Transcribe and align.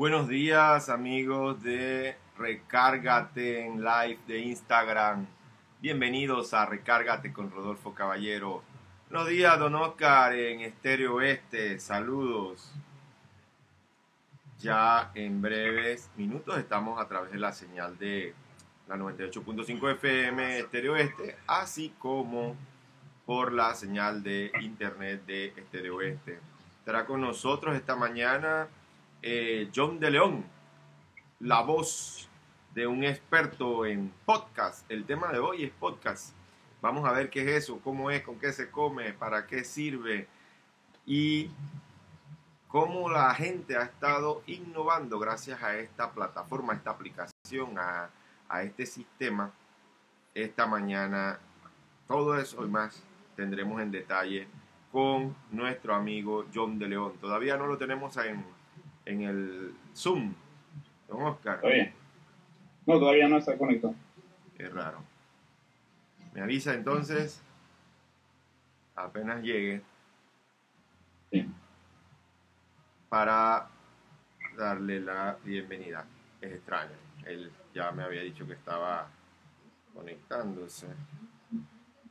Buenos 0.00 0.28
días 0.28 0.88
amigos 0.88 1.62
de 1.62 2.16
Recárgate 2.38 3.66
en 3.66 3.84
Live 3.84 4.18
de 4.26 4.38
Instagram. 4.38 5.26
Bienvenidos 5.82 6.54
a 6.54 6.64
Recárgate 6.64 7.34
con 7.34 7.50
Rodolfo 7.50 7.94
Caballero. 7.94 8.62
Buenos 9.10 9.28
días 9.28 9.58
Don 9.58 9.74
Oscar 9.74 10.34
en 10.34 10.60
Estéreo 10.60 11.16
Oeste. 11.16 11.78
Saludos. 11.78 12.72
Ya 14.58 15.10
en 15.14 15.42
breves 15.42 16.08
minutos 16.16 16.56
estamos 16.56 16.98
a 16.98 17.06
través 17.06 17.30
de 17.30 17.38
la 17.38 17.52
señal 17.52 17.98
de 17.98 18.32
la 18.88 18.96
98.5 18.96 19.92
FM 19.96 20.60
Estéreo 20.60 20.94
Oeste, 20.94 21.36
así 21.46 21.92
como 21.98 22.56
por 23.26 23.52
la 23.52 23.74
señal 23.74 24.22
de 24.22 24.50
internet 24.62 25.26
de 25.26 25.48
Estéreo 25.48 25.96
Oeste. 25.96 26.38
Estará 26.78 27.04
con 27.04 27.20
nosotros 27.20 27.76
esta 27.76 27.96
mañana 27.96 28.66
eh, 29.22 29.70
John 29.74 30.00
de 30.00 30.10
León, 30.10 30.44
la 31.40 31.60
voz 31.62 32.28
de 32.74 32.86
un 32.86 33.04
experto 33.04 33.84
en 33.84 34.12
podcast. 34.24 34.90
El 34.90 35.04
tema 35.04 35.32
de 35.32 35.38
hoy 35.38 35.64
es 35.64 35.72
podcast. 35.72 36.34
Vamos 36.80 37.06
a 37.06 37.12
ver 37.12 37.28
qué 37.28 37.42
es 37.42 37.64
eso, 37.64 37.80
cómo 37.82 38.10
es, 38.10 38.22
con 38.22 38.38
qué 38.38 38.52
se 38.52 38.70
come, 38.70 39.12
para 39.12 39.46
qué 39.46 39.64
sirve 39.64 40.26
y 41.04 41.50
cómo 42.68 43.10
la 43.10 43.34
gente 43.34 43.76
ha 43.76 43.82
estado 43.82 44.42
innovando 44.46 45.18
gracias 45.18 45.62
a 45.62 45.76
esta 45.76 46.12
plataforma, 46.12 46.72
a 46.72 46.76
esta 46.76 46.90
aplicación, 46.90 47.78
a, 47.78 48.08
a 48.48 48.62
este 48.62 48.86
sistema. 48.86 49.52
Esta 50.32 50.66
mañana, 50.66 51.38
todo 52.06 52.38
eso 52.38 52.64
y 52.64 52.68
más 52.68 53.02
tendremos 53.36 53.82
en 53.82 53.90
detalle 53.90 54.46
con 54.92 55.34
nuestro 55.50 55.94
amigo 55.94 56.46
John 56.54 56.78
de 56.78 56.88
León. 56.88 57.14
Todavía 57.20 57.56
no 57.56 57.66
lo 57.66 57.76
tenemos 57.76 58.16
en 58.16 58.44
en 59.10 59.22
el 59.22 59.74
Zoom, 59.94 60.34
don 61.08 61.22
Oscar. 61.22 61.60
No, 62.86 62.98
todavía 62.98 63.28
no 63.28 63.38
está 63.38 63.58
conectado. 63.58 63.94
Qué 64.56 64.68
raro. 64.68 65.02
Me 66.32 66.42
avisa 66.42 66.74
entonces, 66.74 67.42
apenas 68.94 69.42
llegue, 69.42 69.82
para 73.08 73.68
darle 74.56 75.00
la 75.00 75.36
bienvenida. 75.44 76.06
Es 76.40 76.52
extraño. 76.52 76.94
Él 77.26 77.50
ya 77.74 77.90
me 77.90 78.04
había 78.04 78.22
dicho 78.22 78.46
que 78.46 78.52
estaba 78.52 79.08
conectándose. 79.92 80.86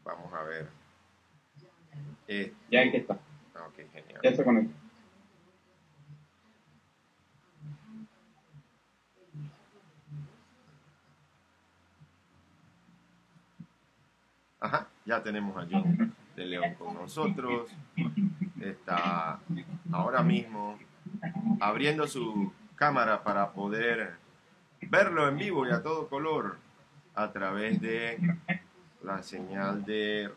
Vamos 0.03 0.33
a 0.33 0.43
ver. 0.43 0.67
Ya 2.69 2.81
ahí 2.81 2.91
está. 2.93 3.17
Ah, 3.55 3.67
ok, 3.67 3.75
genial. 3.93 4.19
Ya 4.21 4.35
se 4.35 4.43
conectó. 4.43 4.88
Ajá, 14.61 14.87
ya 15.05 15.23
tenemos 15.23 15.55
a 15.55 15.67
John 15.69 16.13
de 16.35 16.45
León 16.45 16.75
con 16.75 16.93
nosotros. 16.93 17.69
Está 18.59 19.39
ahora 19.91 20.21
mismo 20.21 20.77
abriendo 21.61 22.07
su 22.07 22.51
cámara 22.75 23.23
para 23.23 23.51
poder 23.51 24.15
verlo 24.81 25.27
en 25.27 25.37
vivo 25.37 25.65
y 25.67 25.71
a 25.71 25.81
todo 25.81 26.09
color 26.09 26.57
a 27.15 27.31
través 27.31 27.79
de 27.79 28.19
la 29.03 29.23
señal 29.23 29.85
de 29.85 30.29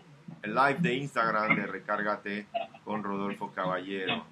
live 0.45 0.79
de 0.79 0.95
Instagram 0.95 1.57
de 1.57 1.67
Recárgate 1.67 2.47
con 2.85 3.03
Rodolfo 3.03 3.53
Caballero. 3.53 4.25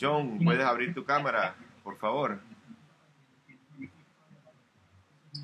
John, 0.00 0.40
¿puedes 0.42 0.64
abrir 0.64 0.94
tu 0.94 1.04
cámara, 1.04 1.54
por 1.84 1.96
favor? 1.98 2.40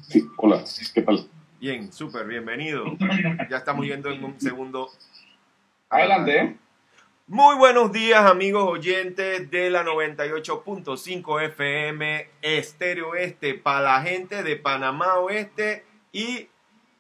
Sí, 0.03 0.27
hola, 0.39 0.65
¿qué 0.95 1.03
tal? 1.03 1.29
Bien, 1.61 1.93
súper, 1.93 2.27
bienvenido. 2.27 2.85
Ya 3.51 3.57
estamos 3.57 3.85
yendo 3.85 4.11
en 4.11 4.23
un 4.23 4.41
segundo. 4.41 4.91
Adelante. 5.91 6.57
Muy 7.27 7.57
buenos 7.57 7.91
días, 7.91 8.25
amigos 8.25 8.65
oyentes 8.65 9.51
de 9.51 9.69
la 9.69 9.85
98.5 9.85 11.43
FM 11.43 12.29
Estéreo 12.43 13.11
Oeste 13.11 13.55
para 13.55 13.81
la 13.81 14.03
gente 14.03 14.45
de 14.45 14.55
Panamá 14.55 15.17
Oeste 15.17 15.85
y 16.13 16.49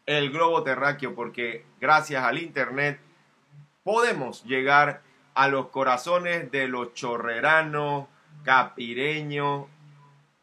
el 0.06 0.30
globo 0.30 0.64
terráqueo, 0.64 1.14
porque 1.14 1.64
gracias 1.80 2.24
al 2.24 2.38
Internet 2.38 2.98
podemos 3.84 4.42
llegar 4.44 5.02
a 5.34 5.46
los 5.46 5.68
corazones 5.68 6.50
de 6.50 6.66
los 6.66 6.94
chorreranos, 6.94 8.06
capireños, 8.42 9.66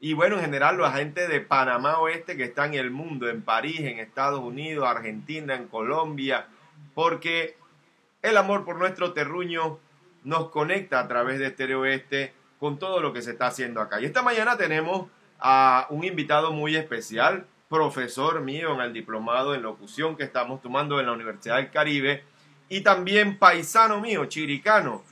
y 0.06 0.14
bueno, 0.14 0.36
en 0.36 0.44
general 0.44 0.78
la 0.78 0.92
gente 0.92 1.28
de 1.28 1.42
Panamá 1.42 1.98
Oeste 1.98 2.38
que 2.38 2.44
está 2.44 2.68
en 2.68 2.76
el 2.76 2.92
mundo, 2.92 3.28
en 3.28 3.42
París, 3.42 3.80
en 3.80 3.98
Estados 3.98 4.40
Unidos, 4.40 4.88
Argentina, 4.88 5.56
en 5.56 5.68
Colombia, 5.68 6.46
porque 6.94 7.58
el 8.22 8.38
amor 8.38 8.66
por 8.66 8.78
nuestro 8.78 9.14
terruño 9.14 9.80
nos 10.24 10.52
conecta 10.52 11.00
a 11.00 11.08
través 11.08 11.40
de 11.40 11.48
Estereo 11.48 11.80
Oeste 11.80 12.36
con 12.60 12.78
todo 12.78 13.02
lo 13.02 13.14
que 13.14 13.24
se 13.24 13.32
está 13.32 13.48
haciendo 13.48 13.82
acá. 13.82 14.00
Y 14.00 14.06
esta 14.06 14.22
mañana 14.22 14.58
tenemos 14.58 15.08
a 15.40 15.88
un 15.90 16.04
invitado 16.04 16.52
muy 16.52 16.76
especial, 16.76 17.48
profesor 17.68 18.42
mío 18.42 18.76
en 18.76 18.82
el 18.82 18.94
diplomado 18.94 19.56
en 19.56 19.64
locución 19.64 20.16
que 20.16 20.24
estamos 20.24 20.62
tomando 20.62 21.00
en 21.00 21.08
la 21.08 21.14
Universidad 21.14 21.56
del 21.56 21.72
Caribe 21.72 22.24
y 22.70 22.82
también 22.82 23.40
paisano 23.40 24.00
mío, 24.02 24.26
chiricano, 24.26 25.04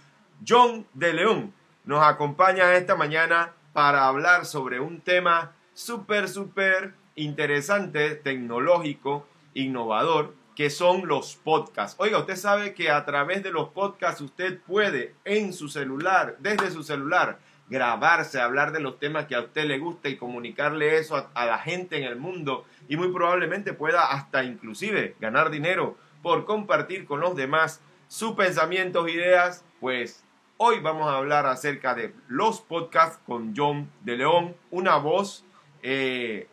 John 0.48 0.86
de 0.94 1.14
León. 1.14 1.52
Nos 1.84 2.04
acompaña 2.04 2.76
esta 2.76 2.96
mañana 2.96 3.54
para 3.74 4.08
hablar 4.08 4.46
sobre 4.46 4.80
un 4.80 5.02
tema 5.02 5.54
súper, 5.74 6.30
súper 6.30 6.94
interesante, 7.16 8.16
tecnológico, 8.16 9.28
innovador, 9.54 10.36
que 10.56 10.70
son 10.70 11.08
los 11.08 11.36
podcasts. 11.36 11.96
Oiga, 12.00 12.20
usted 12.20 12.36
sabe 12.36 12.74
que 12.74 12.92
a 12.92 13.06
través 13.06 13.44
de 13.44 13.52
los 13.52 13.70
podcasts 13.70 14.22
usted 14.22 14.60
puede 14.62 15.16
en 15.26 15.52
su 15.52 15.68
celular, 15.68 16.38
desde 16.40 16.70
su 16.70 16.84
celular, 16.84 17.40
grabarse, 17.70 18.40
hablar 18.40 18.72
de 18.72 18.80
los 18.80 19.00
temas 19.00 19.26
que 19.26 19.36
a 19.36 19.42
usted 19.42 19.66
le 19.66 19.80
gusta 19.80 20.10
y 20.10 20.18
comunicarle 20.18 20.98
eso 20.98 21.30
a, 21.34 21.46
la 21.46 21.58
gente 21.58 21.98
en 21.98 22.04
el 22.04 22.18
mundo 22.18 22.66
y 22.88 22.98
muy 22.98 23.12
probablemente 23.12 23.74
pueda 23.74 24.12
hasta 24.12 24.44
inclusive 24.44 25.16
ganar 25.20 25.50
dinero 25.50 25.98
por 26.22 26.46
compartir 26.46 27.06
con 27.06 27.20
los 27.20 27.36
demás 27.36 27.82
sus 28.08 28.34
pensamientos, 28.34 29.10
ideas, 29.10 29.66
pues 29.80 30.23
Hoy 30.58 30.80
vamos 30.82 31.10
a 31.10 31.18
hablar 31.18 31.48
acerca 31.48 31.96
de 31.96 32.14
los 32.28 32.62
podcasts 32.62 33.20
con 33.26 33.56
John 33.58 33.90
de 34.02 34.18
León, 34.18 34.56
una 34.70 34.98
voz 34.98 35.44
eh, 35.82 36.48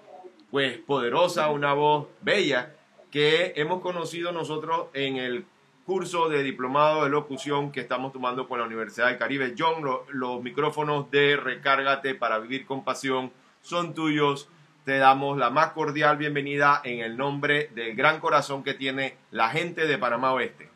pues 0.51 0.79
poderosa, 0.79 1.51
una 1.51 1.75
voz 1.75 2.09
bella 2.23 2.75
que 3.11 3.53
hemos 3.57 3.83
conocido 3.83 4.33
nosotros 4.33 4.87
en 4.95 5.17
el 5.17 5.45
curso 5.85 6.31
de 6.31 6.43
diplomado 6.43 7.05
de 7.05 7.11
locución 7.11 7.73
que 7.73 7.81
estamos 7.81 8.13
tomando 8.13 8.49
con 8.49 8.59
la 8.59 8.65
Universidad 8.65 9.09
del 9.09 9.19
Caribe. 9.19 9.55
John, 9.57 9.85
los 10.09 10.43
micrófonos 10.43 11.11
de 11.11 11.37
Recárgate 11.37 12.15
para 12.15 12.39
vivir 12.39 12.65
con 12.65 12.83
pasión 12.83 13.31
son 13.61 13.93
tuyos. 13.93 14.49
Te 14.87 14.97
damos 14.97 15.37
la 15.37 15.51
más 15.51 15.73
cordial 15.73 16.17
bienvenida 16.17 16.81
en 16.85 17.01
el 17.01 17.19
nombre 17.19 17.69
del 17.75 17.95
gran 17.95 18.19
corazón 18.19 18.65
que 18.65 18.73
tiene 18.73 19.19
la 19.31 19.51
gente 19.51 19.87
de 19.87 19.99
Panamá 19.99 20.33
Oeste. 20.33 20.71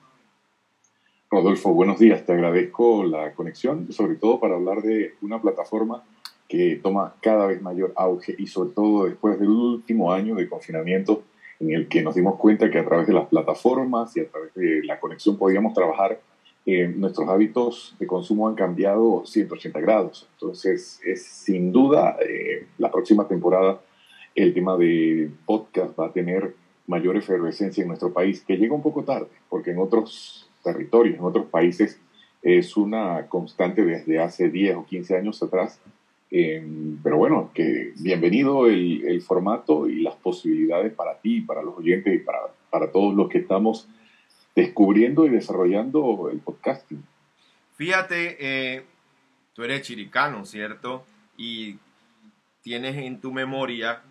Rodolfo, 1.35 1.75
buenos 1.75 1.99
días. 1.99 2.25
Te 2.25 2.33
agradezco 2.33 3.03
la 3.03 3.33
conexión, 3.33 3.91
sobre 3.93 4.15
todo 4.15 4.39
para 4.39 4.55
hablar 4.55 4.83
de 4.83 5.15
una 5.21 5.43
plataforma 5.43 6.05
que 6.49 6.79
toma 6.81 7.17
cada 7.21 7.49
vez 7.49 7.61
mayor 7.61 7.93
auge 7.97 8.37
y 8.39 8.47
sobre 8.47 8.71
todo 8.71 9.07
después 9.07 9.41
del 9.41 9.49
último 9.49 10.13
año 10.13 10.37
de 10.37 10.49
confinamiento 10.49 11.25
en 11.59 11.73
el 11.73 11.89
que 11.89 12.03
nos 12.03 12.15
dimos 12.15 12.37
cuenta 12.37 12.71
que 12.71 12.79
a 12.79 12.85
través 12.85 13.09
de 13.09 13.15
las 13.15 13.27
plataformas 13.27 14.17
y 14.17 14.21
a 14.21 14.29
través 14.29 14.55
de 14.55 14.85
la 14.85 15.01
conexión 15.01 15.37
podíamos 15.37 15.75
trabajar, 15.75 16.21
eh, 16.67 16.87
nuestros 16.87 17.29
hábitos 17.29 17.97
de 17.99 18.07
consumo 18.07 18.47
han 18.47 18.55
cambiado 18.55 19.27
180 19.27 19.81
grados. 19.81 20.29
Entonces, 20.35 21.01
es 21.05 21.25
sin 21.25 21.73
duda 21.73 22.17
eh, 22.21 22.69
la 22.79 22.93
próxima 22.93 23.27
temporada 23.27 23.81
el 24.37 24.55
tema 24.55 24.77
de 24.77 25.33
podcast 25.47 25.99
va 25.99 26.07
a 26.07 26.13
tener 26.13 26.55
mayor 26.87 27.17
efervescencia 27.17 27.83
en 27.83 27.89
nuestro 27.89 28.13
país, 28.13 28.45
que 28.45 28.57
llega 28.57 28.73
un 28.73 28.83
poco 28.83 29.03
tarde, 29.03 29.27
porque 29.49 29.73
en 29.73 29.79
otros 29.79 30.49
territorios, 30.65 31.17
en 31.17 31.25
otros 31.25 31.47
países, 31.47 32.01
es 32.43 32.77
una 32.77 33.29
constante 33.29 33.85
desde 33.85 34.19
hace 34.19 34.51
10 34.51 34.77
o 34.77 34.87
15 34.87 35.17
años 35.17 35.41
atrás. 35.43 35.81
Em, 36.31 36.99
pero 37.03 37.17
bueno, 37.17 37.53
que 37.55 37.93
bienvenido 38.01 38.67
el, 38.67 39.07
el, 39.07 39.23
formato 39.23 39.89
y 39.89 40.01
las 40.01 40.17
posibilidades 40.17 40.93
para 40.93 41.21
ti, 41.21 41.43
para 41.43 41.63
los 41.63 41.79
oyentes 41.79 42.13
y 42.13 42.19
para, 42.19 42.41
para 42.71 42.91
todos 42.91 43.15
los 43.15 43.29
que 43.29 43.39
estamos 43.39 43.89
descubriendo 44.55 45.27
y 45.27 45.31
desarrollando 45.31 46.29
el 46.33 46.41
podcasting. 46.41 47.05
Fíjate, 47.77 48.37
eh, 48.41 48.85
tú 49.53 49.63
eres 49.63 49.83
chiricano, 49.83 50.45
¿cierto? 50.45 51.05
Y 51.37 51.79
tienes 52.63 52.97
en 52.97 53.21
tu 53.21 53.33
memoria, 53.33 54.03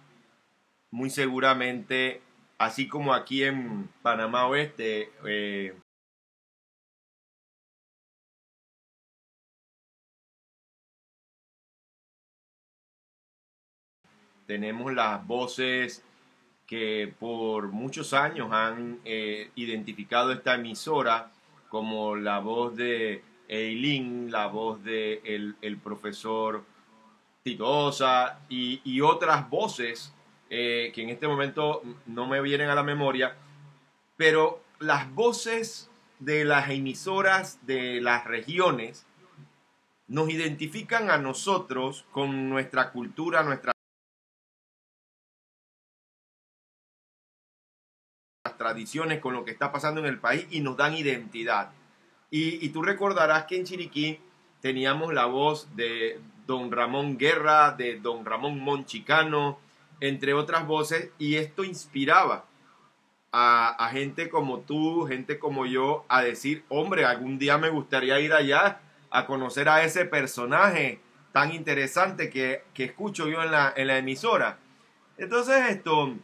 muy 0.91 1.09
seguramente, 1.09 2.21
así 2.57 2.87
como 2.87 3.13
aquí 3.13 3.43
en 3.43 3.89
Panamá 4.01 4.47
Oeste, 4.47 5.09
eh, 5.25 5.73
tenemos 14.45 14.93
las 14.93 15.25
voces 15.25 16.03
que 16.67 17.13
por 17.19 17.67
muchos 17.69 18.13
años 18.13 18.49
han 18.51 18.99
eh, 19.05 19.51
identificado 19.55 20.31
esta 20.31 20.55
emisora 20.55 21.31
como 21.69 22.15
la 22.15 22.39
voz 22.39 22.75
de 22.75 23.23
Eileen, 23.47 24.31
la 24.31 24.47
voz 24.47 24.83
de 24.83 25.21
el, 25.25 25.77
profesor 25.77 26.63
Titosa 27.43 28.39
y, 28.47 28.81
y 28.83 29.01
otras 29.01 29.49
voces 29.49 30.13
eh, 30.49 30.91
que 30.93 31.01
en 31.01 31.09
este 31.09 31.27
momento 31.27 31.81
no 32.05 32.27
me 32.27 32.39
vienen 32.41 32.69
a 32.69 32.75
la 32.75 32.83
memoria, 32.83 33.35
pero 34.17 34.61
las 34.79 35.11
voces 35.13 35.89
de 36.19 36.45
las 36.45 36.69
emisoras 36.69 37.59
de 37.65 37.99
las 38.01 38.25
regiones 38.25 39.05
nos 40.07 40.29
identifican 40.29 41.09
a 41.09 41.17
nosotros 41.17 42.05
con 42.11 42.49
nuestra 42.49 42.91
cultura, 42.91 43.41
nuestras 43.41 43.72
tradiciones, 48.73 49.19
con 49.19 49.33
lo 49.33 49.45
que 49.45 49.51
está 49.51 49.71
pasando 49.71 50.01
en 50.01 50.07
el 50.07 50.19
país 50.19 50.47
y 50.49 50.61
nos 50.61 50.75
dan 50.77 50.95
identidad. 50.95 51.71
Y, 52.35 52.69
tú 52.69 52.81
recordarás 52.81 53.45
que 53.45 53.57
en 53.57 53.63
Chiriquí 53.63 54.19
teníamos 54.59 55.13
la 55.13 55.27
voz 55.27 55.75
de 55.75 56.19
don 56.47 56.71
Ramón 56.71 57.19
Guerra, 57.19 57.73
de 57.73 57.99
don 57.99 58.25
Ramón 58.25 58.59
Monchicano, 58.59 59.59
entre 59.99 60.33
otras 60.33 60.65
voces, 60.65 61.11
y 61.19 61.35
esto 61.35 61.63
inspiraba 61.63 62.45
a, 63.31 63.89
gente 63.91 64.29
como 64.29 64.61
tú, 64.61 65.05
gente 65.05 65.37
como 65.37 65.67
yo, 65.67 66.05
a 66.09 66.23
decir, 66.23 66.63
hombre, 66.69 67.05
algún 67.05 67.37
día 67.37 67.59
me 67.59 67.69
gustaría 67.69 68.19
ir 68.19 68.33
allá 68.33 68.81
a 69.11 69.27
conocer 69.27 69.69
a 69.69 69.83
ese 69.83 70.05
personaje 70.05 70.99
tan 71.31 71.53
interesante 71.53 72.31
que, 72.31 72.63
escucho 72.75 73.27
yo 73.27 73.43
en 73.43 73.51
la, 73.51 73.71
en 73.75 73.87
la, 73.87 73.99
emisora. 73.99 74.57
Entonces, 75.17 75.69
esto, 75.69 76.15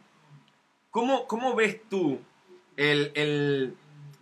¿cómo, 0.90 1.28
cómo 1.28 1.54
ves 1.54 1.80
tú 1.88 2.20
el, 2.76 3.76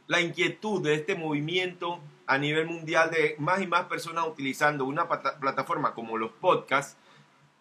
la 0.06 0.20
inquietud 0.20 0.82
de 0.82 0.94
este 0.94 1.14
movimiento 1.14 2.00
a 2.26 2.38
nivel 2.38 2.66
mundial 2.66 3.10
de 3.10 3.36
más 3.38 3.62
y 3.62 3.66
más 3.66 3.84
personas 3.84 4.26
utilizando 4.26 4.84
una 4.84 5.08
plataforma 5.08 5.94
como 5.94 6.18
los 6.18 6.30
podcasts 6.32 6.96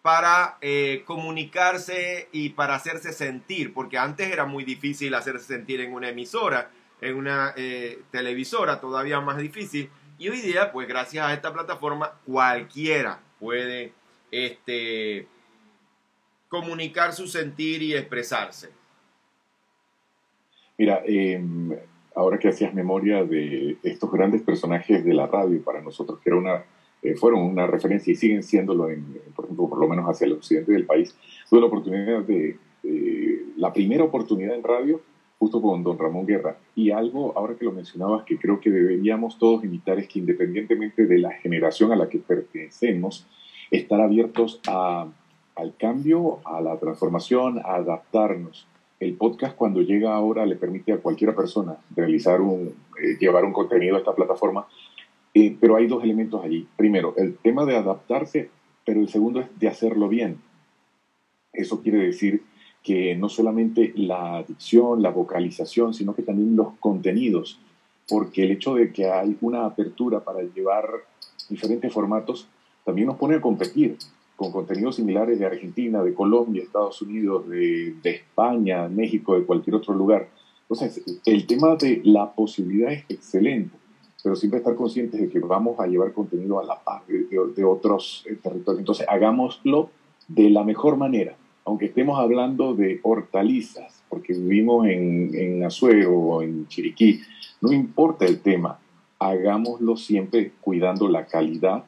para 0.02 0.58
eh, 0.60 1.02
comunicarse 1.06 2.28
y 2.32 2.50
para 2.50 2.74
hacerse 2.74 3.12
sentir, 3.12 3.74
porque 3.74 3.98
antes 3.98 4.30
era 4.30 4.46
muy 4.46 4.64
difícil 4.64 5.14
hacerse 5.14 5.46
sentir 5.46 5.80
en 5.80 5.92
una 5.92 6.08
emisora, 6.10 6.70
en 7.00 7.16
una 7.16 7.52
eh, 7.56 8.02
televisora, 8.10 8.80
todavía 8.80 9.20
más 9.20 9.38
difícil. 9.38 9.90
Y 10.18 10.28
hoy 10.28 10.40
día, 10.40 10.72
pues 10.72 10.88
gracias 10.88 11.26
a 11.26 11.32
esta 11.32 11.52
plataforma, 11.52 12.12
cualquiera 12.24 13.20
puede 13.38 13.92
este, 14.30 15.28
comunicar 16.48 17.12
su 17.12 17.26
sentir 17.26 17.82
y 17.82 17.94
expresarse. 17.94 18.77
Mira, 20.78 21.02
em, 21.04 21.76
ahora 22.14 22.38
que 22.38 22.48
hacías 22.48 22.72
memoria 22.72 23.24
de 23.24 23.76
estos 23.82 24.10
grandes 24.10 24.42
personajes 24.42 25.04
de 25.04 25.12
la 25.12 25.26
radio 25.26 25.62
para 25.62 25.82
nosotros, 25.82 26.20
que 26.20 26.30
era 26.30 26.38
una 26.38 26.64
eh, 27.02 27.14
fueron 27.14 27.42
una 27.42 27.66
referencia 27.66 28.12
y 28.12 28.16
siguen 28.16 28.42
siéndolo, 28.42 28.90
en, 28.90 29.04
por 29.34 29.44
ejemplo, 29.44 29.68
por 29.68 29.78
lo 29.78 29.88
menos 29.88 30.06
hacia 30.06 30.26
el 30.26 30.32
occidente 30.32 30.72
del 30.72 30.84
país. 30.84 31.14
Tuve 31.48 31.60
la 31.60 31.66
oportunidad 31.66 32.22
de, 32.22 32.56
la 33.56 33.72
primera 33.72 34.04
oportunidad 34.04 34.54
en 34.54 34.62
radio 34.62 35.00
justo 35.38 35.60
con 35.60 35.82
don 35.84 35.98
Ramón 35.98 36.26
Guerra. 36.26 36.56
Y 36.74 36.90
algo, 36.90 37.32
ahora 37.36 37.54
que 37.54 37.64
lo 37.64 37.72
mencionabas, 37.72 38.24
que 38.24 38.38
creo 38.38 38.60
que 38.60 38.70
deberíamos 38.70 39.38
todos 39.38 39.64
imitar 39.64 39.98
es 39.98 40.08
que 40.08 40.18
independientemente 40.18 41.06
de 41.06 41.18
la 41.18 41.32
generación 41.32 41.92
a 41.92 41.96
la 41.96 42.08
que 42.08 42.18
pertenecemos, 42.18 43.26
estar 43.70 44.00
abiertos 44.00 44.60
a, 44.66 45.06
al 45.54 45.76
cambio, 45.76 46.40
a 46.44 46.60
la 46.60 46.76
transformación, 46.78 47.58
a 47.58 47.76
adaptarnos. 47.76 48.66
El 49.00 49.14
podcast 49.14 49.56
cuando 49.56 49.80
llega 49.80 50.14
ahora 50.14 50.44
le 50.44 50.56
permite 50.56 50.92
a 50.92 50.98
cualquier 50.98 51.34
persona 51.34 51.76
eh, 51.96 52.18
llevar 53.20 53.44
un 53.44 53.52
contenido 53.52 53.96
a 53.96 53.98
esta 53.98 54.14
plataforma 54.14 54.66
eh, 55.34 55.56
pero 55.60 55.76
hay 55.76 55.86
dos 55.86 56.02
elementos 56.02 56.42
allí. 56.44 56.66
Primero, 56.76 57.14
el 57.16 57.36
tema 57.36 57.64
de 57.64 57.76
adaptarse, 57.76 58.50
pero 58.84 59.00
el 59.00 59.08
segundo 59.08 59.40
es 59.40 59.46
de 59.58 59.68
hacerlo 59.68 60.08
bien. 60.08 60.40
Eso 61.52 61.82
quiere 61.82 61.98
decir 61.98 62.42
que 62.82 63.14
no 63.14 63.28
solamente 63.28 63.92
la 63.94 64.44
dicción, 64.46 65.02
la 65.02 65.10
vocalización, 65.10 65.94
sino 65.94 66.14
que 66.14 66.22
también 66.22 66.56
los 66.56 66.74
contenidos, 66.80 67.60
porque 68.08 68.44
el 68.44 68.52
hecho 68.52 68.74
de 68.74 68.92
que 68.92 69.10
hay 69.10 69.36
una 69.40 69.66
apertura 69.66 70.20
para 70.20 70.42
llevar 70.42 70.88
diferentes 71.48 71.92
formatos 71.92 72.48
también 72.84 73.06
nos 73.06 73.16
pone 73.16 73.36
a 73.36 73.40
competir 73.40 73.96
con 74.38 74.52
contenidos 74.52 74.94
similares 74.94 75.36
de 75.40 75.46
Argentina, 75.46 76.00
de 76.00 76.14
Colombia, 76.14 76.62
Estados 76.62 77.02
Unidos, 77.02 77.48
de, 77.48 77.98
España, 78.04 78.88
México, 78.88 79.34
de 79.34 79.44
cualquier 79.44 79.74
otro 79.74 79.92
lugar. 79.94 80.28
Entonces, 80.62 81.02
el 81.26 81.44
tema 81.44 81.74
de 81.74 82.00
la 82.04 82.32
posibilidad 82.32 82.92
es 82.92 83.04
excelente 83.08 83.76
pero 84.22 84.34
siempre 84.34 84.58
estar 84.58 84.74
conscientes 84.74 85.20
de 85.20 85.28
que 85.28 85.38
vamos 85.38 85.78
a 85.78 85.86
llevar 85.86 86.12
contenido 86.12 86.58
a 86.58 86.64
la 86.64 86.78
par 86.80 87.02
de, 87.06 87.64
otros 87.64 88.24
eh, 88.28 88.34
territorios. 88.42 88.80
Entonces, 88.80 89.06
hagámoslo 89.08 89.90
de 90.26 90.50
la 90.50 90.64
mejor 90.64 90.96
manera, 90.96 91.36
aunque 91.64 91.86
estemos 91.86 92.18
hablando 92.18 92.74
de 92.74 92.98
hortalizas, 93.04 94.02
porque 94.08 94.32
vivimos 94.32 94.86
en, 94.88 95.34
en 95.34 95.64
Azuero 95.64 96.18
o 96.18 96.42
en 96.42 96.66
Chiriquí, 96.66 97.20
no 97.60 97.72
importa 97.72 98.26
el 98.26 98.40
tema, 98.40 98.80
hagámoslo 99.20 99.96
siempre 99.96 100.52
cuidando 100.60 101.08
la 101.08 101.26
calidad, 101.26 101.84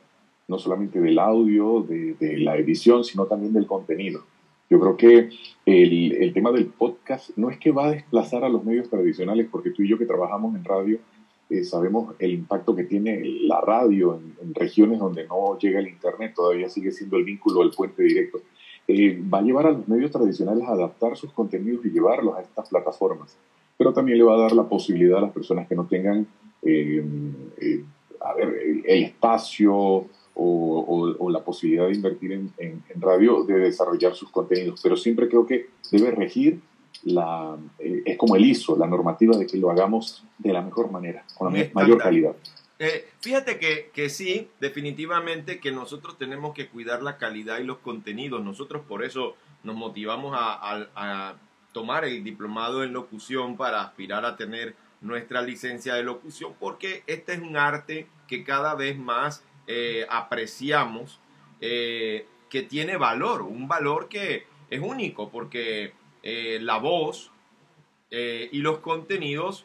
no 0.50 0.58
solamente 0.58 1.00
del 1.00 1.18
audio, 1.18 1.80
de, 1.80 2.14
de 2.14 2.38
la 2.38 2.56
edición, 2.56 3.04
sino 3.04 3.24
también 3.26 3.52
del 3.52 3.66
contenido. 3.66 4.22
Yo 4.68 4.78
creo 4.80 4.96
que 4.96 5.30
el, 5.64 6.12
el, 6.12 6.32
tema 6.32 6.50
del 6.52 6.66
podcast 6.66 7.30
no 7.36 7.50
es 7.50 7.58
que 7.58 7.70
va 7.70 7.86
a 7.86 7.90
desplazar 7.92 8.44
a 8.44 8.48
los 8.48 8.64
medios 8.64 8.90
tradicionales, 8.90 9.48
porque 9.50 9.70
tú 9.70 9.82
y 9.82 9.88
yo 9.88 9.96
que 9.96 10.06
trabajamos 10.06 10.54
en 10.54 10.64
radio, 10.64 10.98
eh, 11.48 11.64
sabemos 11.64 12.14
el 12.18 12.32
impacto 12.32 12.74
que 12.74 12.84
tiene 12.84 13.20
la 13.42 13.60
radio 13.60 14.20
en, 14.40 14.54
regiones 14.54 14.98
donde 14.98 15.26
no 15.26 15.56
llega 15.58 15.80
el 15.80 15.88
Internet, 15.88 16.34
todavía 16.34 16.68
sigue 16.68 16.92
siendo 16.92 17.16
el 17.16 17.24
vínculo, 17.24 17.62
el 17.62 17.70
puente 17.70 18.02
directo. 18.02 18.40
Eh, 18.86 19.20
va 19.32 19.38
a 19.38 19.42
llevar 19.42 19.66
a 19.66 19.72
los 19.72 19.86
medios 19.88 20.10
tradicionales 20.10 20.64
a 20.66 20.72
adaptar 20.72 21.16
sus 21.16 21.32
contenidos 21.32 21.84
y 21.86 21.90
llevarlos 21.90 22.36
a 22.36 22.42
estas 22.42 22.68
plataformas, 22.68 23.36
pero 23.76 23.92
también 23.92 24.18
le 24.18 24.24
va 24.24 24.34
a 24.34 24.40
dar 24.42 24.52
la 24.52 24.68
posibilidad 24.68 25.18
a 25.18 25.22
las 25.22 25.32
personas 25.32 25.68
que 25.68 25.76
no 25.76 25.86
tengan 25.86 26.26
eh, 26.62 27.04
a 28.20 28.34
ver, 28.34 28.82
el 28.84 29.02
espacio 29.04 30.06
o, 30.42 31.30
la 31.30 31.44
posibilidad 31.44 31.86
de 31.86 31.94
invertir 31.94 32.32
en, 32.32 32.52
en 32.58 33.00
radio 33.00 33.44
de 33.44 33.58
desarrollar 33.58 34.14
sus 34.14 34.30
contenidos, 34.30 34.80
pero 34.82 34.96
siempre 34.96 35.28
creo 35.28 35.46
que 35.46 35.68
debe 35.92 36.10
regir 36.10 36.60
la, 37.04 37.56
eh, 37.78 38.02
es 38.04 38.18
como 38.18 38.36
el 38.36 38.44
ISO, 38.44 38.76
la 38.76 38.86
normativa 38.86 39.36
de 39.36 39.46
que 39.46 39.56
lo 39.56 39.70
hagamos 39.70 40.24
de 40.38 40.52
la 40.52 40.62
mejor 40.62 40.90
manera, 40.90 41.24
con 41.34 41.52
la 41.52 41.68
mayor 41.72 41.98
calidad. 41.98 42.34
Eh, 42.78 43.08
fíjate 43.20 43.58
que, 43.58 43.90
que, 43.92 44.08
sí, 44.08 44.48
definitivamente 44.58 45.60
que 45.60 45.70
nosotros 45.70 46.16
tenemos 46.16 46.54
que 46.54 46.68
cuidar 46.68 47.02
la 47.02 47.18
calidad 47.18 47.58
y 47.58 47.64
los 47.64 47.78
contenidos. 47.78 48.42
Nosotros 48.42 48.82
por 48.88 49.04
eso 49.04 49.34
nos 49.62 49.76
motivamos 49.76 50.34
a, 50.34 50.88
a, 50.94 51.34
tomar 51.72 52.04
el 52.04 52.24
diplomado 52.24 52.82
en 52.82 52.92
locución 52.92 53.56
para 53.56 53.82
aspirar 53.82 54.24
a 54.24 54.36
tener 54.36 54.74
nuestra 55.00 55.40
licencia 55.40 55.94
de 55.94 56.02
locución, 56.02 56.54
porque 56.58 57.04
este 57.06 57.34
es 57.34 57.40
un 57.40 57.56
arte 57.56 58.06
que 58.26 58.44
cada 58.44 58.74
vez 58.74 58.98
más 58.98 59.44
eh, 59.72 60.06
apreciamos, 60.08 61.20
que 61.60 62.62
tiene 62.62 62.96
valor, 62.96 63.42
un 63.42 63.68
valor 63.68 64.08
que 64.08 64.46
es 64.70 64.80
único, 64.80 65.30
porque 65.30 65.92
eh, 66.22 66.58
la 66.60 66.76
voz 66.78 67.30
eh, 68.10 68.48
y 68.52 68.58
los 68.58 68.78
contenidos 68.78 69.64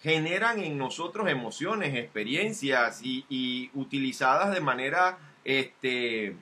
generan 0.00 0.60
en 0.60 0.78
nosotros 0.78 1.28
emociones, 1.28 1.94
experiencias 1.94 3.00
y, 3.04 3.70
utilizadas 3.74 4.52
de 4.52 4.60
manera, 4.60 5.18
este, 5.44 6.36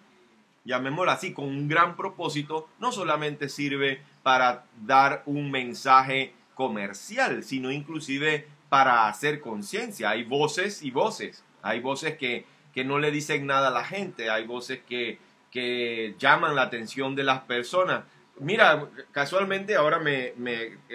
así, 1.08 1.34
con 1.34 1.44
un 1.44 1.68
gran 1.68 1.96
propósito, 1.96 2.68
no 2.78 2.90
solamente 2.90 3.48
sirve 3.48 4.00
para 4.22 4.64
dar 4.82 5.22
un 5.26 5.50
mensaje 5.50 6.32
comercial, 6.54 7.44
sino 7.44 7.70
inclusive 7.70 8.46
para 8.70 9.08
hacer 9.08 9.40
conciencia. 9.40 10.10
Hay 10.10 10.24
voces 10.24 10.82
y 10.82 10.90
voces. 10.90 11.44
Hay 11.60 11.80
voces 11.80 12.16
que, 12.16 12.46
que, 12.72 12.84
no 12.84 12.98
le 12.98 13.10
dicen 13.10 13.46
nada 13.46 13.68
a 13.68 13.72
la 13.72 13.84
gente, 13.84 14.30
hay 14.30 14.46
voces 14.46 14.80
que, 14.88 15.18
que 15.50 16.14
llaman 16.18 16.54
la 16.54 16.62
atención 16.62 17.14
de 17.14 17.24
las 17.24 17.40
personas. 17.42 18.04
Mira, 18.40 18.88
casualmente 19.12 19.76
ahora 19.76 19.98
me, 19.98 20.32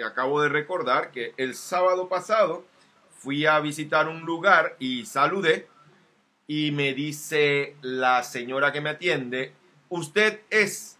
acabo 0.04 0.42
de 0.42 0.48
recordar 0.48 1.12
que 1.12 1.32
el 1.36 1.54
sábado 1.54 2.08
pasado 2.08 2.64
fui 3.18 3.46
a 3.46 3.60
visitar 3.60 4.08
un 4.08 4.22
lugar 4.22 4.76
y 4.80 5.06
saludé 5.06 5.68
y 6.48 6.72
me 6.72 6.92
dice 6.92 7.76
la 7.82 8.24
señora 8.24 8.72
que 8.72 8.80
me 8.80 8.90
atiende, 8.90 9.52
usted 9.88 10.40
es 10.50 10.98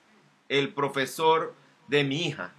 el 0.49 0.73
profesor 0.73 1.53
de 1.89 2.05
mi 2.05 2.27
hija. 2.27 2.53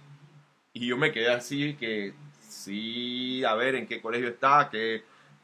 Y 0.74 0.86
yo 0.86 0.98
me 0.98 1.10
quedé 1.10 1.30
así 1.32 1.74
que, 1.74 2.12
sí, 2.46 3.42
a 3.44 3.54
ver, 3.54 3.74
¿en 3.74 3.86
qué 3.86 4.02
colegio 4.02 4.28
está? 4.28 4.68
Que, 4.70 5.02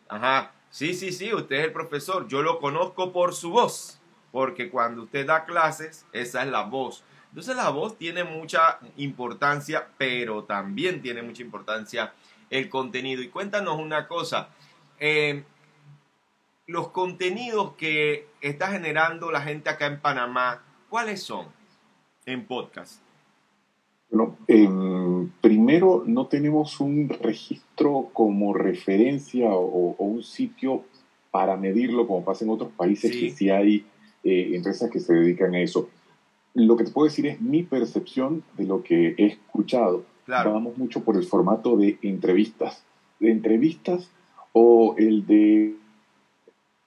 ajá, 0.09 0.53
sí, 0.75 0.93
sí, 0.93 1.13
sí, 1.13 1.33
usted 1.33 1.57
es 1.57 1.65
el 1.67 1.73
profesor. 1.73 2.27
Yo 2.27 2.43
lo 2.43 2.59
conozco 2.59 3.13
por 3.13 3.33
su 3.33 3.51
voz, 3.51 4.01
porque 4.33 4.71
cuando 4.71 5.05
usted 5.05 5.25
da 5.25 5.45
clases, 5.45 6.05
esa 6.13 6.43
es 6.43 6.49
la 6.49 6.63
voz 6.63 7.05
Entonces 7.29 7.55
la 7.55 7.71
voz 7.71 7.97
tiene 7.97 8.25
mucha 8.25 8.81
importancia, 8.97 9.89
pero 9.97 10.43
también 10.43 11.01
tiene 11.01 11.23
mucha 11.23 11.43
importancia 11.43 12.13
el 12.51 12.69
contenido. 12.69 13.23
Y 13.23 13.29
cuéntanos 13.29 13.79
una 13.79 14.09
cosa, 14.09 14.49
eh, 14.99 15.45
los 16.67 16.89
contenidos 16.89 17.75
que 17.75 18.27
está 18.41 18.73
generando 18.73 19.31
la 19.31 19.43
gente 19.43 19.71
acá 19.71 19.87
en 19.87 20.01
Panamá, 20.01 20.65
¿cuáles 20.89 21.23
son 21.23 21.47
en 22.27 22.47
podcast? 22.47 23.04
Bueno, 24.15 24.37
primero 25.41 26.05
no 26.07 26.27
tenemos 26.29 26.79
un 26.79 27.09
registro 27.09 28.11
como 28.13 28.55
referencia 28.55 29.51
o, 29.51 29.97
un 29.99 30.23
sitio 30.23 30.85
para 31.33 31.57
medirlo 31.57 32.07
como 32.07 32.25
pasa 32.25 32.45
en 32.45 32.51
otros 32.51 32.71
países 32.77 33.11
que 33.11 33.31
sí 33.31 33.51
hay 33.51 33.85
eh, 34.23 34.53
empresas 34.55 34.89
que 34.89 35.01
se 35.01 35.15
dedican 35.15 35.55
a 35.55 35.61
eso. 35.61 35.89
Lo 36.55 36.77
que 36.77 36.85
te 36.85 36.93
puedo 36.93 37.07
decir 37.07 37.27
es 37.27 37.41
mi 37.41 37.65
percepción 37.65 38.45
de 38.57 38.67
lo 38.67 38.85
que 38.85 39.17
he 39.19 39.27
escuchado. 39.27 40.05
Vamos 40.29 40.79
mucho 40.79 41.03
por 41.03 41.17
el 41.17 41.25
formato 41.25 41.77
de 41.77 41.99
entrevistas. 42.03 42.85
De 43.19 43.33
entrevistas 43.33 44.09
o 44.53 44.95
el 44.97 45.27
de 45.27 45.75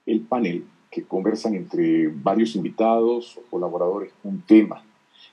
el 0.06 0.20
panel 0.22 0.64
que 0.90 1.02
conversan 1.02 1.54
entre 1.54 2.08
varios 2.08 2.56
invitados 2.56 3.36
o 3.36 3.42
colaboradores 3.50 4.12
un 4.24 4.40
tema. 4.40 4.82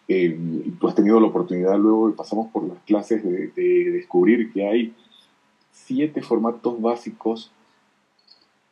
Eh, 0.07 0.37
tú 0.79 0.87
has 0.87 0.95
tenido 0.95 1.19
la 1.19 1.27
oportunidad 1.27 1.77
luego, 1.77 2.13
pasamos 2.15 2.51
por 2.51 2.67
las 2.67 2.77
clases 2.85 3.23
de, 3.23 3.51
descubrir 3.91 4.51
que 4.51 4.67
hay 4.67 4.93
siete 5.71 6.21
formatos 6.21 6.79
básicos, 6.79 7.51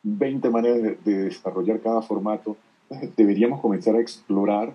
20 0.02 0.50
maneras 0.50 0.82
de, 0.82 0.98
de 1.04 1.24
desarrollar 1.24 1.80
cada 1.80 2.02
formato. 2.02 2.56
Deberíamos 3.16 3.60
comenzar 3.60 3.96
a 3.96 4.00
explorar 4.00 4.72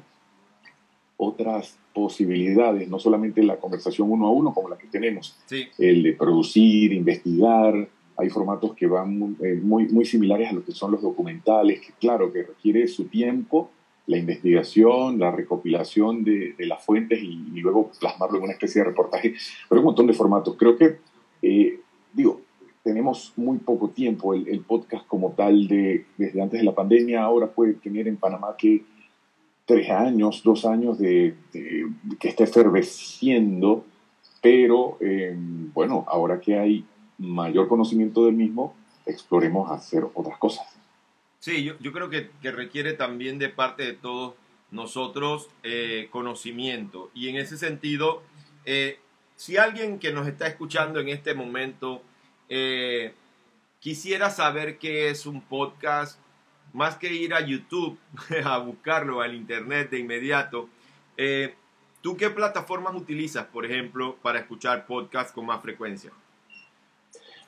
otras 1.21 1.77
posibilidades, 1.93 2.87
no 2.87 2.97
solamente 2.97 3.43
la 3.43 3.57
conversación 3.57 4.09
uno 4.09 4.27
a 4.27 4.31
uno 4.31 4.53
como 4.53 4.69
la 4.69 4.77
que 4.77 4.87
tenemos, 4.87 5.37
el 5.77 6.01
de 6.01 6.13
producir, 6.13 6.93
investigar, 6.93 7.89
hay 8.15 8.29
formatos 8.29 8.73
que 8.73 8.87
van 8.87 9.35
eh, 9.41 9.59
muy, 9.61 9.89
muy, 9.89 10.05
similares 10.05 10.49
a 10.49 10.53
lo 10.53 10.63
que 10.63 10.71
son 10.71 10.91
los 10.91 11.01
documentales, 11.01 11.81
que 11.81 11.91
claro, 11.99 12.31
que 12.31 12.43
requiere 12.43 12.87
su 12.87 13.05
tiempo, 13.05 13.69
la 14.09 14.17
investigación, 14.17 15.19
la 15.19 15.29
recopilación 15.29 16.23
de, 16.23 16.55
las 16.59 16.83
fuentes 16.83 17.21
y, 17.21 17.35
luego 17.61 17.91
plasmarlo 17.99 18.37
en 18.37 18.45
una 18.45 18.53
especie 18.53 18.81
de 18.81 18.89
reportaje, 18.89 19.35
pero 19.69 19.81
un 19.81 19.85
montón 19.85 20.07
de 20.07 20.13
formatos. 20.13 20.55
Creo 20.57 20.75
que, 20.75 20.97
eh, 21.43 21.79
digo, 22.11 22.41
tenemos 22.83 23.33
muy 23.35 23.59
poco 23.59 23.89
tiempo, 23.89 24.33
el, 24.33 24.47
el, 24.47 24.61
podcast 24.61 25.05
como 25.05 25.33
tal 25.33 25.67
de, 25.67 26.05
desde 26.17 26.41
antes 26.41 26.59
de 26.59 26.65
la 26.65 26.73
pandemia, 26.73 27.21
ahora 27.21 27.51
puede 27.51 27.73
tener 27.73 28.07
en 28.07 28.17
Panamá 28.17 28.55
que 28.57 28.83
tres 29.65 29.91
años, 29.91 30.41
dos 30.43 30.65
años 30.65 30.97
de, 30.97 31.35
que 31.51 32.29
está 32.29 32.45
efervesciendo, 32.45 33.85
pero 34.41 34.97
eh, 35.01 35.37
bueno, 35.71 36.03
ahora 36.07 36.41
que 36.41 36.57
hay 36.57 36.83
mayor 37.19 37.67
conocimiento 37.67 38.25
del 38.25 38.33
mismo, 38.33 38.73
exploremos 39.05 39.69
hacer 39.69 40.07
otras 40.15 40.39
cosas. 40.39 40.78
Sí, 41.39 41.63
yo, 41.63 41.91
creo 41.93 42.09
que, 42.09 42.29
requiere 42.51 42.93
también 42.93 43.39
de 43.39 43.49
parte 43.49 43.83
de 43.83 43.93
todos 43.93 44.35
nosotros 44.71 45.49
eh, 45.63 46.09
conocimiento. 46.11 47.09
Y 47.13 47.29
en 47.29 47.37
ese 47.37 47.57
sentido, 47.57 48.21
eh, 48.65 48.99
si 49.35 49.57
alguien 49.57 49.99
que 49.99 50.11
nos 50.11 50.27
está 50.27 50.47
escuchando 50.47 50.99
en 50.99 51.09
este 51.09 51.33
momento 51.33 52.01
quisiera 53.79 54.31
saber 54.31 54.79
qué 54.79 55.09
es 55.09 55.25
un 55.25 55.41
podcast, 55.41 56.19
más 56.73 56.97
que 56.97 57.13
ir 57.13 57.33
a 57.33 57.45
YouTube 57.45 57.97
a 58.43 58.57
buscarlo 58.57 59.21
al 59.21 59.35
internet 59.35 59.89
de 59.89 59.99
inmediato, 59.99 60.69
eh, 61.17 61.55
¿tú 62.01 62.15
qué 62.15 62.29
plataformas 62.29 62.95
utilizas, 62.95 63.45
por 63.45 63.65
ejemplo, 63.65 64.17
para 64.21 64.39
escuchar 64.39 64.85
podcasts 64.85 65.33
con 65.33 65.45
más 65.45 65.61
frecuencia? 65.61 66.11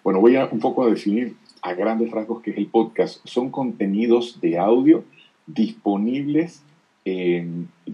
Bueno, 0.04 0.20
voy 0.20 0.36
a 0.36 0.46
un 0.46 0.60
poco 0.60 0.84
a 0.84 0.90
definir 0.90 1.36
a 1.62 1.74
grandes 1.74 2.12
rasgos 2.12 2.42
qué 2.42 2.52
es 2.52 2.58
el 2.58 2.68
podcast. 2.68 3.26
Son 3.26 3.50
contenidos 3.50 4.40
de 4.42 4.58
audio 4.58 5.04
disponibles 5.46 6.64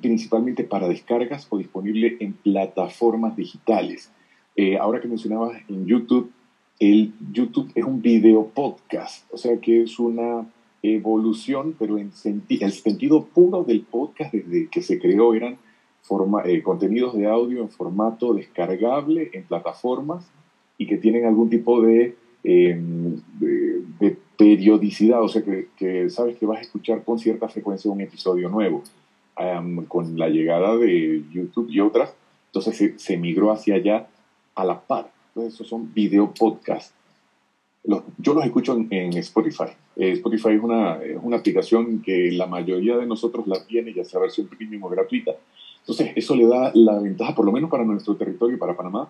principalmente 0.02 0.64
para 0.64 0.88
descargas 0.88 1.48
o 1.50 1.58
disponibles 1.58 2.20
en 2.20 2.34
plataformas 2.34 3.36
digitales. 3.36 4.12
Eh, 4.56 4.78
ahora 4.78 5.00
que 5.00 5.08
mencionabas 5.08 5.58
en 5.70 5.86
YouTube, 5.86 6.32
el 6.80 7.14
YouTube 7.32 7.72
es 7.76 7.84
un 7.84 8.02
video 8.02 8.48
podcast, 8.48 9.26
o 9.32 9.38
sea 9.38 9.58
que 9.58 9.84
es 9.84 9.98
una 9.98 10.46
evolución, 10.84 11.76
pero 11.78 11.98
en 11.98 12.12
el 12.50 12.72
sentido 12.72 13.26
puro 13.26 13.64
del 13.64 13.82
podcast 13.82 14.34
desde 14.34 14.68
que 14.68 14.82
se 14.82 15.00
creó 15.00 15.34
eran 15.34 15.58
forma 16.02 16.44
eh, 16.46 16.62
contenidos 16.62 17.16
de 17.16 17.28
audio 17.28 17.62
en 17.62 17.70
formato 17.70 18.34
descargable 18.34 19.30
en 19.34 19.44
plataformas 19.44 20.26
y 20.78 20.88
que 20.88 20.98
tienen 20.98 21.26
algún 21.26 21.50
tipo 21.50 21.82
de, 21.82 22.16
em, 22.44 22.97
periodicidad, 24.38 25.22
o 25.22 25.28
sea 25.28 25.44
que, 25.44 26.10
sabes 26.10 26.38
que 26.38 26.46
vas 26.46 26.60
a 26.60 26.62
escuchar 26.62 27.04
con 27.04 27.20
cierta 27.20 27.48
frecuencia 27.48 27.92
un 27.92 28.02
episodio 28.02 28.50
nuevo. 28.50 28.84
con 29.88 30.18
la 30.18 30.30
llegada 30.30 30.76
de 30.78 31.24
YouTube 31.32 31.70
y 31.70 31.80
otras, 31.80 32.14
entonces 32.48 32.78
se, 32.78 33.00
se 33.00 33.18
migró 33.18 33.52
hacia 33.52 33.76
allá 33.76 34.08
a 34.56 34.64
la 34.66 34.80
par. 34.80 35.12
Entonces 35.30 35.54
esos 35.54 35.68
son 35.68 35.94
video 35.94 36.34
podcasts 36.34 36.94
yo 38.18 38.34
los 38.34 38.46
escucho 38.46 38.78
en, 38.90 39.14
Spotify. 39.18 39.72
Eh, 39.96 40.12
Spotify 40.14 40.50
es 40.50 40.62
una, 40.62 41.00
una, 41.22 41.38
aplicación 41.38 42.02
que 42.02 42.32
la 42.32 42.46
mayoría 42.46 42.98
de 42.98 43.06
nosotros 43.06 43.48
la 43.48 43.66
tiene, 43.66 43.94
ya 43.94 44.04
sea 44.04 44.20
versión 44.20 44.48
premium 44.48 44.84
o 44.84 44.90
gratuita. 44.90 45.32
Entonces, 45.80 46.12
eso 46.16 46.36
le 46.36 46.48
da 46.48 46.72
la 46.74 47.00
ventaja, 47.00 47.34
por 47.34 47.46
lo 47.46 47.52
menos 47.52 47.70
para 47.70 47.86
nuestro 47.86 48.16
territorio 48.16 48.60
para 48.60 48.76
Panamá, 48.76 49.10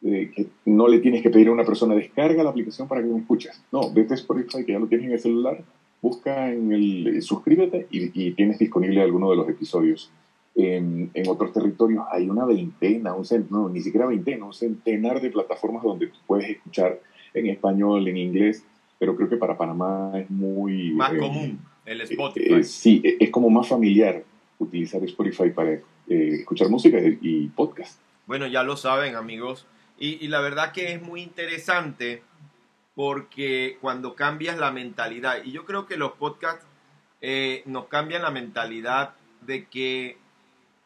que 0.00 0.46
no 0.64 0.86
le 0.88 1.00
tienes 1.00 1.22
que 1.22 1.30
pedir 1.30 1.48
a 1.48 1.52
una 1.52 1.64
persona 1.64 1.94
descarga 1.94 2.42
la 2.42 2.50
aplicación 2.50 2.86
para 2.86 3.02
que 3.02 3.08
me 3.08 3.18
escuches. 3.18 3.62
No, 3.72 3.92
vete 3.92 4.14
a 4.14 4.16
Spotify, 4.16 4.64
que 4.64 4.72
ya 4.72 4.78
lo 4.78 4.86
tienes 4.86 5.06
en 5.06 5.12
el 5.12 5.18
celular, 5.18 5.64
busca 6.00 6.52
en 6.52 6.72
el, 6.72 7.06
eh, 7.06 7.22
suscríbete 7.22 7.86
y, 7.90 8.30
tienes 8.32 8.58
disponible 8.58 9.02
alguno 9.02 9.30
de 9.30 9.36
los 9.36 9.48
episodios. 9.48 10.10
En, 10.54 11.10
en, 11.14 11.28
otros 11.28 11.52
territorios 11.52 12.04
hay 12.10 12.28
una 12.28 12.44
veintena, 12.44 13.14
un 13.14 13.24
no, 13.50 13.68
ni 13.68 13.80
siquiera 13.80 14.06
veintena, 14.06 14.44
un 14.44 14.52
centenar 14.52 15.20
de 15.20 15.30
plataformas 15.30 15.84
donde 15.84 16.10
puedes 16.26 16.50
escuchar 16.50 17.00
en 17.34 17.46
español, 17.46 18.08
en 18.08 18.16
inglés, 18.16 18.64
pero 18.98 19.14
creo 19.14 19.28
que 19.28 19.36
para 19.36 19.56
Panamá 19.56 20.12
es 20.16 20.28
muy... 20.30 20.92
Más 20.92 21.12
eh, 21.12 21.18
común 21.18 21.58
el 21.84 22.00
Spotify. 22.00 22.54
Eh, 22.54 22.64
sí, 22.64 23.00
e, 23.04 23.16
es 23.20 23.30
como 23.30 23.50
más 23.50 23.68
familiar 23.68 24.24
utilizar 24.58 25.02
Spotify 25.04 25.50
para 25.50 25.78
escuchar 26.08 26.68
música 26.68 26.98
y 27.20 27.46
podcast. 27.48 28.00
Bueno, 28.26 28.46
ya 28.46 28.62
lo 28.62 28.76
saben 28.76 29.14
amigos, 29.14 29.66
y, 29.98 30.28
la 30.28 30.40
verdad 30.40 30.72
que 30.72 30.92
es 30.92 31.02
muy 31.02 31.22
interesante 31.22 32.22
porque 32.94 33.78
cuando 33.80 34.14
cambias 34.14 34.58
la 34.58 34.70
mentalidad, 34.70 35.42
y 35.44 35.52
yo 35.52 35.64
creo 35.64 35.86
que 35.86 35.96
los 35.96 36.12
podcasts 36.12 36.66
nos 37.66 37.86
cambian 37.86 38.22
la 38.22 38.30
mentalidad 38.30 39.14
de 39.40 39.66
que 39.66 40.18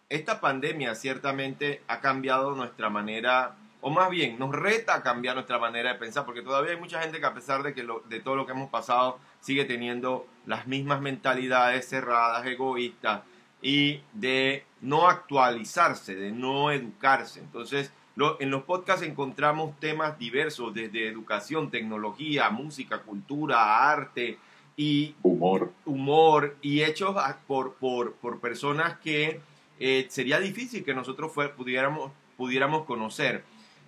esta 0.09 0.40
pandemia 0.40 0.95
ciertamente 0.95 1.83
ha 1.88 2.00
cambiado 2.00 2.54
nuestra 2.54 2.90
manera 2.90 3.57
o 3.83 3.90
más 3.90 4.09
bien 4.11 4.38
nos 4.38 4.54
reta 4.54 4.95
a 4.95 5.02
cambiar 5.02 5.35
nuestra 5.35 5.59
manera 5.59 5.92
de 5.92 5.99
pensar, 5.99 6.25
porque 6.25 6.40
todavía 6.40 6.73
hay 6.73 6.78
mucha 6.78 7.02
gente 7.02 7.19
que 7.19 7.26
a 7.26 7.35
pesar 7.35 7.62
de, 7.62 7.75
que 7.75 7.87
de 8.09 8.21
todo 8.21 8.37
lo 8.37 8.47
que 8.47 8.52
hemos 8.52 8.71
pasado 8.71 9.19
sigue 9.40 9.64
teniendo 9.64 10.26
las 10.47 10.66
mismas 10.66 11.00
mentalidades 11.00 11.88
cerradas, 11.88 12.47
egoístas 12.47 13.23
y 13.61 14.00
de 14.12 14.64
no 14.81 15.09
actualizarse, 15.09 16.14
de 16.14 16.31
no 16.31 16.71
educarse. 16.71 17.40
Entonces, 17.40 17.92
en 18.40 18.50
los 18.50 18.62
podcasts 18.64 19.07
encontramos 19.07 19.78
temas 19.81 20.19
diversos, 20.19 20.75
desde 20.75 21.09
educación, 21.09 21.71
tecnología, 21.71 22.50
música, 22.50 23.00
cultura, 23.02 23.90
arte 23.90 24.38
y 24.76 25.14
humor, 25.23 25.73
humor 25.85 26.57
y 26.61 26.83
hechos 26.83 27.16
por, 27.47 27.75
por, 27.75 28.14
por 28.14 28.40
personas 28.40 28.99
que 28.99 29.40
eh, 29.78 30.07
sería 30.11 30.38
difícil 30.38 30.85
que 30.85 30.95
nosotros 30.95 31.33
pudiéramos, 31.57 32.12
pudiéramos 32.37 32.85
conocer. 32.85 33.45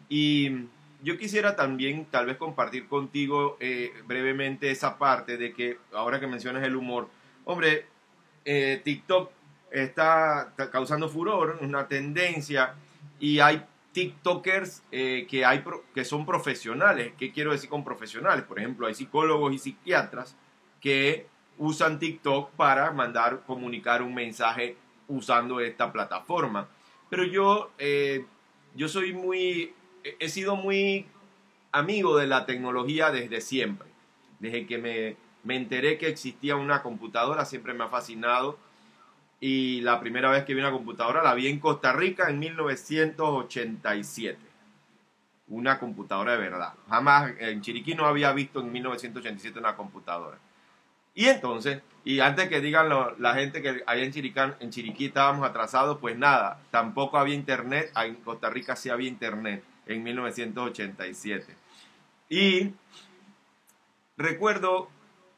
Y 0.09 0.51
yo 1.03 1.19
quisiera 1.19 1.55
también 1.55 2.07
tal 2.11 2.27
vez 2.27 2.37
compartir 2.37 2.89
contigo 2.89 3.57
eh, 3.61 3.93
brevemente 4.07 4.71
esa 4.71 4.99
parte 4.99 5.37
de 5.37 5.53
que 5.53 5.79
ahora 5.93 6.19
que 6.19 6.27
mencionas 6.27 6.65
el 6.65 6.77
humor, 6.77 7.09
hombre, 7.45 7.87
eh, 8.45 8.81
TikTok 8.83 9.31
está, 9.71 10.53
causando 10.71 11.09
furor, 11.09 11.59
una 11.61 11.89
tendencia 11.89 12.75
y 13.21 13.41
hay 13.41 13.63
TikTokers 13.95 14.83
eh, 14.93 15.27
que, 15.31 15.47
hay 15.47 15.65
que 15.95 16.05
son 16.05 16.27
profesionales. 16.27 17.15
¿Qué 17.19 17.33
quiero 17.33 17.53
decir 17.53 17.71
con 17.71 17.83
profesionales? 17.83 18.45
Por 18.45 18.59
ejemplo, 18.59 18.87
hay 18.87 18.95
psicólogos 18.95 19.55
y 19.55 19.59
psiquiatras 19.59 20.37
que 20.83 21.27
usan 21.57 21.99
TikTok 21.99 22.51
para 22.51 22.91
mandar, 22.91 23.45
comunicar 23.47 24.03
un 24.03 24.15
mensaje 24.15 24.77
usando 25.09 25.61
esta 25.61 25.91
plataforma. 25.91 26.69
Pero 27.09 27.25
yo, 27.25 27.71
yo 28.75 28.89
soy 28.89 29.15
muy 29.15 29.73
he 30.05 30.29
sido 30.29 30.57
muy 30.57 31.07
amigo 31.73 32.17
de 32.17 32.27
la 32.27 32.47
tecnología 32.47 33.11
desde 33.11 33.41
siempre. 33.41 33.89
Desde 34.39 34.67
que 34.67 34.79
me, 34.79 35.17
me 35.43 35.57
enteré 35.57 35.99
que 35.99 36.09
existía 36.09 36.57
una 36.57 36.83
computadora, 36.83 37.45
siempre 37.45 37.75
me 37.75 37.85
ha 37.85 37.89
fascinado. 37.89 38.59
Y 39.47 39.83
la 39.83 40.01
primera 40.01 40.31
vez 40.31 40.45
que 40.45 40.55
vi 40.55 40.61
una 40.61 40.71
computadora 40.71 41.23
la 41.23 41.35
vi 41.35 41.49
en 41.49 41.61
Costa 41.61 41.93
Rica 41.93 42.31
en 42.31 42.39
1987. 42.39 44.39
Una 45.49 45.79
computadora 45.79 46.33
de 46.33 46.39
verdad. 46.39 46.73
Jamás 46.89 47.35
en 47.39 47.61
Chiriquí 47.61 47.95
no 47.95 48.07
había 48.07 48.33
visto 48.33 48.61
en 48.61 48.73
1987 48.73 49.59
una 49.59 49.77
computadora. 49.77 50.39
Y 51.15 51.27
entonces, 51.27 51.83
y 52.07 52.21
antes 52.21 52.49
que 52.49 52.63
digan 52.63 52.89
la 53.19 53.35
gente 53.35 53.61
que 53.61 53.83
allá 53.87 54.03
en, 54.03 54.13
Chiricán, 54.13 54.57
en 54.61 54.71
Chiriquí 54.71 55.05
estábamos 55.05 55.47
atrasados, 55.47 55.99
pues 55.99 56.17
nada, 56.17 56.63
tampoco 56.71 57.19
había 57.19 57.35
internet, 57.35 57.93
en 57.97 58.15
Costa 58.15 58.49
Rica 58.49 58.77
sí 58.77 58.89
había 58.89 59.11
internet 59.11 59.63
en 59.85 60.03
1987. 60.05 61.55
Y 62.31 62.73
recuerdo 64.17 64.89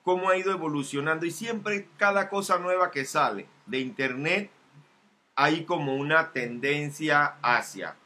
cómo 0.06 0.30
ha 0.30 0.36
ido 0.36 0.52
evolucionando 0.52 1.26
y 1.26 1.32
siempre 1.32 1.88
cada 1.96 2.28
cosa 2.28 2.60
nueva 2.60 2.92
que 2.92 3.04
sale 3.04 3.48
de 3.66 3.80
internet 3.80 4.52
hay 5.34 5.64
como 5.64 5.96
una 5.96 6.30
tendencia 6.30 7.34
hacia 7.42 7.96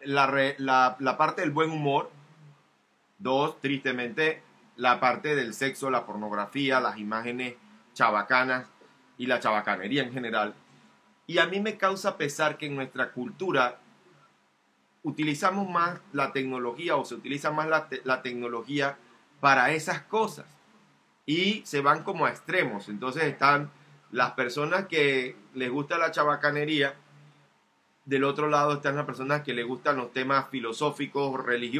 la, 0.00 0.96
parte 1.16 1.42
del 1.42 1.52
buen 1.52 1.70
humor, 1.70 2.10
dos, 3.20 3.60
tristemente, 3.60 4.42
la 4.74 4.98
parte 4.98 5.36
del 5.36 5.54
sexo, 5.54 5.88
la 5.88 6.04
pornografía, 6.04 6.80
las 6.80 6.98
imágenes 6.98 7.54
chabacanas 7.94 8.66
y 9.18 9.26
la 9.26 9.38
chabacanería 9.38 10.02
en 10.02 10.12
general. 10.12 10.54
Y 11.28 11.38
a 11.38 11.46
mí 11.46 11.60
me 11.60 11.76
causa 11.76 12.16
pesar 12.16 12.58
que 12.58 12.66
en 12.66 12.74
nuestra 12.74 13.12
cultura 13.12 13.78
utilizamos 15.04 15.70
más 15.70 16.00
la 16.12 16.32
tecnología 16.32 16.96
o 16.96 17.04
se 17.04 17.14
utiliza 17.14 17.52
más 17.52 17.68
la, 18.04 18.22
tecnología 18.22 18.98
para 19.40 19.72
esas 19.72 20.02
cosas. 20.02 20.46
Y 21.26 21.62
se 21.64 21.80
van 21.80 22.02
como 22.02 22.26
a 22.26 22.30
extremos. 22.30 22.88
Entonces 22.88 23.24
están 23.24 23.70
las 24.12 24.32
personas 24.32 24.86
que 24.86 25.36
les 25.54 25.70
gusta 25.70 25.98
la 25.98 26.10
chabacanería, 26.10 26.94
del 28.04 28.24
otro 28.24 28.48
lado 28.48 28.74
están 28.74 28.96
las 28.96 29.06
personas 29.06 29.42
que 29.42 29.54
les 29.54 29.66
gustan 29.66 29.96
los 29.96 30.12
temas 30.12 30.48
filosóficos 30.50 31.32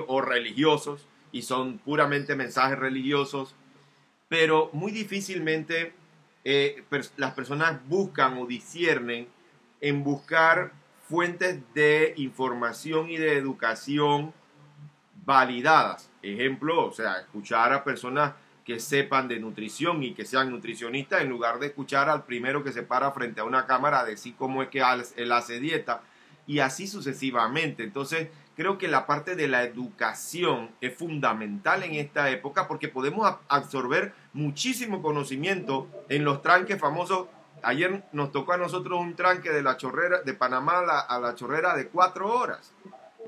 o 0.06 0.20
religiosos 0.20 1.06
y 1.32 1.42
son 1.42 1.78
puramente 1.78 2.36
mensajes 2.36 2.78
religiosos, 2.78 3.54
pero 4.28 4.70
muy 4.72 4.92
difícilmente 4.92 5.92
eh, 6.44 6.84
las 7.16 7.34
personas 7.34 7.80
buscan 7.88 8.38
o 8.38 8.46
disciernen 8.46 9.28
en 9.80 10.04
buscar 10.04 10.72
fuentes 11.08 11.58
de 11.74 12.14
información 12.16 13.10
y 13.10 13.16
de 13.16 13.36
educación 13.36 14.32
validadas. 15.30 16.10
Ejemplo, 16.22 16.86
o 16.86 16.92
sea, 16.92 17.20
escuchar 17.20 17.72
a 17.72 17.84
personas 17.84 18.32
que 18.64 18.80
sepan 18.80 19.28
de 19.28 19.38
nutrición 19.38 20.02
y 20.02 20.12
que 20.12 20.24
sean 20.24 20.50
nutricionistas 20.50 21.22
en 21.22 21.28
lugar 21.28 21.60
de 21.60 21.68
escuchar 21.68 22.08
al 22.08 22.24
primero 22.24 22.64
que 22.64 22.72
se 22.72 22.82
para 22.82 23.12
frente 23.12 23.40
a 23.40 23.44
una 23.44 23.64
cámara 23.64 24.00
a 24.00 24.04
decir 24.04 24.34
cómo 24.36 24.60
es 24.60 24.70
que 24.70 24.82
él 25.16 25.32
hace 25.32 25.60
dieta 25.60 26.02
y 26.48 26.58
así 26.58 26.88
sucesivamente. 26.88 27.84
Entonces, 27.84 28.28
creo 28.56 28.76
que 28.76 28.88
la 28.88 29.06
parte 29.06 29.36
de 29.36 29.46
la 29.46 29.62
educación 29.62 30.70
es 30.80 30.96
fundamental 30.96 31.84
en 31.84 31.94
esta 31.94 32.28
época 32.30 32.66
porque 32.66 32.88
podemos 32.88 33.32
absorber 33.46 34.12
muchísimo 34.32 35.00
conocimiento 35.00 35.86
en 36.08 36.24
los 36.24 36.42
tranques 36.42 36.80
famosos 36.80 37.28
Ayer 37.62 38.04
nos 38.12 38.32
tocó 38.32 38.52
a 38.52 38.56
nosotros 38.56 38.98
un 39.00 39.14
tranque 39.14 39.50
de 39.50 39.62
la 39.62 39.76
chorrera 39.76 40.22
de 40.22 40.34
Panamá 40.34 40.78
a 41.08 41.18
la, 41.18 41.34
chorrera 41.34 41.76
de 41.76 41.88
cuatro 41.88 42.32
horas. 42.32 42.72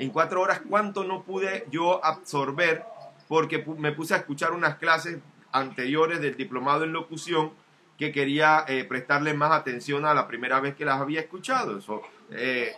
En 0.02 0.10
cuatro 0.10 0.40
horas, 0.40 0.60
¿cuánto 0.68 1.04
no 1.04 1.22
pude 1.22 1.64
yo 1.70 2.04
absorber? 2.04 2.82
Porque 3.28 3.64
me 3.78 3.92
puse 3.92 4.14
a 4.14 4.16
escuchar 4.16 4.52
unas 4.52 4.74
clases 4.78 5.18
anteriores 5.52 6.20
del 6.20 6.36
diplomado 6.36 6.82
en 6.82 6.92
locución 6.92 7.52
que 7.96 8.10
quería 8.10 8.64
eh, 8.66 8.82
prestarle 8.82 9.32
más 9.32 9.52
atención 9.52 10.04
a 10.04 10.12
la 10.12 10.26
primera 10.26 10.58
vez 10.58 10.74
que 10.74 10.84
las 10.84 11.00
había 11.00 11.20
escuchado. 11.20 11.78
Eso, 11.78 12.02
eh, 12.32 12.72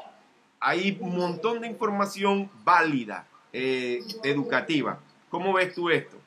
hay 0.60 0.98
un 1.00 1.16
montón 1.16 1.62
de 1.62 1.68
información 1.68 2.50
válida, 2.62 3.26
eh, 3.54 4.00
educativa. 4.22 5.00
¿Cómo 5.30 5.54
ves 5.54 5.72
tú 5.74 5.88
esto? 5.88 6.18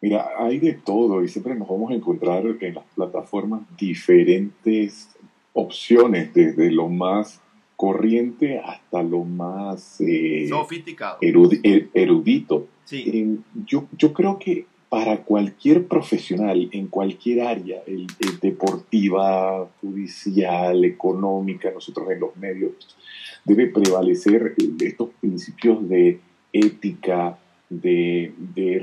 Mira, 0.00 0.26
hay 0.38 0.58
de 0.58 0.72
todo 0.72 1.22
y 1.22 1.28
siempre 1.28 1.54
nos 1.54 1.68
vamos 1.68 1.90
a 1.90 1.94
encontrar 1.94 2.46
en 2.46 2.74
las 2.74 2.84
plataformas 2.94 3.60
diferentes 3.76 5.14
opciones, 5.52 6.32
desde 6.32 6.70
lo 6.70 6.88
más 6.88 7.42
corriente 7.76 8.58
hasta 8.58 9.02
lo 9.02 9.24
más 9.24 10.00
eh, 10.00 10.46
sofisticado, 10.48 11.18
er, 11.20 11.88
erudito. 11.92 12.66
yo, 13.66 13.86
yo 13.96 14.12
creo 14.12 14.38
que 14.38 14.66
para 14.88 15.22
cualquier 15.22 15.86
profesional 15.86 16.68
en 16.72 16.86
cualquier 16.86 17.42
área, 17.42 17.82
el, 17.86 18.06
deportiva, 18.40 19.68
judicial, 19.80 20.84
económica, 20.84 21.70
nosotros 21.70 22.10
en 22.10 22.20
los 22.20 22.36
medios, 22.36 22.72
debe 23.44 23.66
prevalecer 23.66 24.54
estos 24.80 25.10
principios 25.20 25.88
de 25.88 26.20
ética, 26.52 27.38
de, 27.68 28.32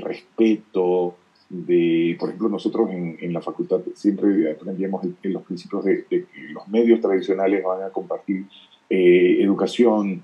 respeto, 0.02 1.16
de, 1.48 2.16
por 2.18 2.28
ejemplo, 2.28 2.48
nosotros 2.48 2.90
en, 2.90 3.32
la 3.32 3.40
facultad 3.40 3.80
siempre 3.94 4.52
aprendíamos 4.52 5.04
en 5.22 5.32
los 5.32 5.42
principios 5.42 5.84
de, 5.84 6.04
que 6.04 6.26
los 6.50 6.68
medios 6.68 7.00
tradicionales 7.00 7.64
van 7.64 7.82
a 7.82 7.90
compartir 7.90 8.44
eh, 8.88 9.38
educación, 9.40 10.22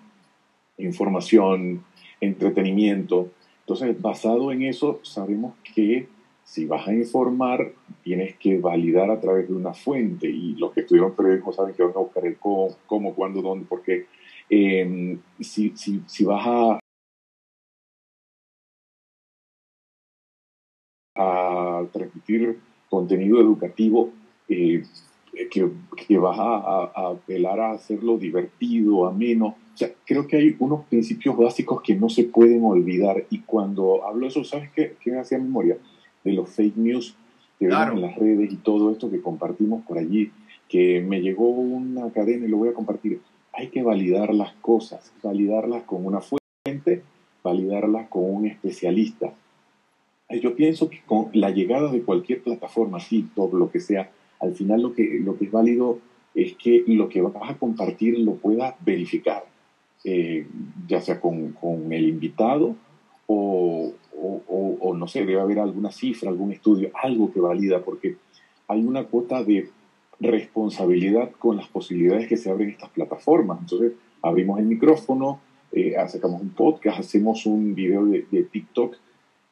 información, 0.78 1.84
entretenimiento. 2.20 3.30
Entonces, 3.60 4.00
basado 4.00 4.52
en 4.52 4.62
eso, 4.62 5.00
sabemos 5.02 5.54
que 5.74 6.08
si 6.44 6.66
vas 6.66 6.88
a 6.88 6.92
informar, 6.92 7.72
tienes 8.02 8.34
que 8.36 8.58
validar 8.58 9.10
a 9.10 9.20
través 9.20 9.48
de 9.48 9.54
una 9.54 9.72
fuente. 9.72 10.28
Y 10.28 10.54
los 10.56 10.72
que 10.72 10.80
estudiaron 10.80 11.14
periodismo 11.14 11.52
saben 11.52 11.74
que 11.74 11.82
van 11.84 11.92
a 11.94 12.00
buscar 12.00 12.26
el 12.26 12.36
cómo, 12.38 12.76
cómo 12.86 13.14
cuándo, 13.14 13.40
dónde, 13.40 13.66
porque 13.68 14.06
eh, 14.48 15.16
si, 15.40 15.70
si, 15.76 16.02
si, 16.06 16.24
vas 16.24 16.44
a, 16.44 16.80
a 21.14 21.86
transmitir 21.92 22.58
contenido 22.88 23.40
educativo 23.40 24.10
eh, 24.48 24.82
que, 25.50 25.70
que, 26.06 26.18
vas 26.18 26.38
a, 26.38 26.90
apelar 27.10 27.60
a 27.60 27.72
hacerlo 27.72 28.18
divertido, 28.18 29.06
ameno. 29.06 29.56
O 29.74 29.76
sea, 29.76 29.90
creo 30.04 30.26
que 30.26 30.36
hay 30.36 30.56
unos 30.58 30.84
principios 30.86 31.36
básicos 31.36 31.82
que 31.82 31.94
no 31.94 32.08
se 32.08 32.24
pueden 32.24 32.64
olvidar 32.64 33.24
y 33.30 33.40
cuando 33.40 34.06
hablo 34.06 34.22
de 34.22 34.28
eso, 34.28 34.44
¿sabes 34.44 34.70
qué, 34.74 34.96
qué 35.00 35.10
me 35.10 35.20
hacía 35.20 35.38
memoria? 35.38 35.78
De 36.24 36.32
los 36.32 36.50
fake 36.50 36.76
news 36.76 37.16
que 37.58 37.68
claro. 37.68 37.94
en 37.94 38.02
las 38.02 38.16
redes 38.16 38.52
y 38.52 38.56
todo 38.56 38.90
esto 38.90 39.10
que 39.10 39.20
compartimos 39.20 39.84
por 39.84 39.98
allí, 39.98 40.30
que 40.68 41.00
me 41.00 41.20
llegó 41.20 41.48
una 41.48 42.10
cadena 42.10 42.46
y 42.46 42.48
lo 42.48 42.58
voy 42.58 42.68
a 42.68 42.74
compartir. 42.74 43.20
Hay 43.52 43.68
que 43.68 43.82
validar 43.82 44.34
las 44.34 44.52
cosas, 44.54 45.12
validarlas 45.22 45.82
con 45.84 46.06
una 46.06 46.20
fuente, 46.20 47.02
validarlas 47.42 48.08
con 48.08 48.34
un 48.34 48.46
especialista 48.46 49.32
yo 50.38 50.54
pienso 50.54 50.88
que 50.88 51.00
con 51.04 51.30
la 51.32 51.50
llegada 51.50 51.90
de 51.90 52.02
cualquier 52.02 52.42
plataforma, 52.42 52.98
TikTok, 52.98 53.52
lo 53.54 53.70
que 53.70 53.80
sea, 53.80 54.10
al 54.40 54.54
final 54.54 54.82
lo 54.82 54.94
que, 54.94 55.20
lo 55.22 55.36
que 55.36 55.44
es 55.44 55.50
válido 55.50 55.98
es 56.34 56.54
que 56.56 56.84
lo 56.86 57.08
que 57.08 57.20
vas 57.20 57.50
a 57.50 57.58
compartir 57.58 58.18
lo 58.18 58.34
puedas 58.34 58.74
verificar, 58.84 59.44
eh, 60.04 60.46
ya 60.88 61.00
sea 61.00 61.20
con, 61.20 61.52
con, 61.52 61.92
el 61.92 62.08
invitado 62.08 62.74
o, 63.26 63.92
o, 64.16 64.94
no 64.94 65.06
sé, 65.06 65.20
debe 65.24 65.40
haber 65.40 65.60
alguna 65.60 65.90
cifra, 65.90 66.30
algún 66.30 66.52
estudio, 66.52 66.90
algo 66.94 67.32
que 67.32 67.40
valida, 67.40 67.82
porque 67.82 68.16
hay 68.68 68.82
una 68.82 69.04
cuota 69.04 69.42
de 69.44 69.68
responsabilidad 70.18 71.30
con 71.32 71.56
las 71.56 71.68
posibilidades 71.68 72.28
que 72.28 72.36
se 72.36 72.50
abren 72.50 72.70
estas 72.70 72.90
plataformas. 72.90 73.60
Entonces, 73.60 73.92
abrimos 74.20 74.58
el 74.58 74.66
micrófono, 74.66 75.40
eh, 75.72 75.94
sacamos 76.08 76.42
un 76.42 76.50
podcast, 76.50 76.98
hacemos 76.98 77.46
un 77.46 77.74
video 77.74 78.04
de, 78.04 78.26
de 78.30 78.42
TikTok 78.44 78.96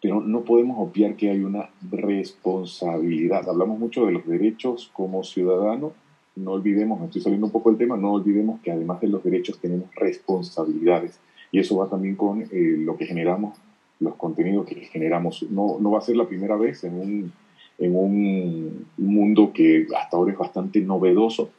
pero 0.01 0.21
no 0.21 0.43
podemos 0.43 0.77
obviar 0.79 1.17
que 1.17 1.31
hay 1.31 1.43
una 1.43 1.71
responsabilidad. 1.91 3.49
Hablamos 3.49 3.79
mucho 3.79 4.07
de 4.07 4.13
los 4.13 4.27
derechos 4.27 4.91
como 4.93 5.25
ciudadanos, 5.25 5.93
no 6.37 6.53
olvidemos, 6.53 7.01
me 7.01 7.07
estoy 7.07 7.21
saliendo 7.21 7.47
un 7.47 7.53
poco 7.53 7.71
del 7.71 7.79
tema, 7.79 7.97
no 7.97 8.13
olvidemos 8.13 8.61
que 8.61 8.71
además 8.71 9.01
de 9.01 9.09
los 9.09 9.25
derechos 9.25 9.59
tenemos 9.59 9.93
responsabilidades. 9.97 11.19
Y 11.51 11.59
eso 11.59 11.77
va 11.77 11.89
también 11.89 12.15
con 12.15 12.43
eh, 12.43 12.49
lo 12.51 12.97
que 12.97 13.07
generamos, 13.07 13.59
los 13.99 14.15
contenidos 14.15 14.67
que 14.67 14.77
generamos. 14.77 15.45
No, 15.51 15.79
no 15.81 15.91
va 15.91 15.99
a 15.99 16.03
ser 16.03 16.17
la 16.17 16.29
primera 16.29 16.57
vez 16.57 16.85
en 16.85 16.95
un, 16.95 17.33
en 17.79 17.97
un 17.97 18.87
mundo 18.97 19.53
que 19.53 19.87
hasta 19.97 20.17
ahora 20.17 20.33
es 20.33 20.39
bastante 20.39 20.81
novedoso, 20.81 21.51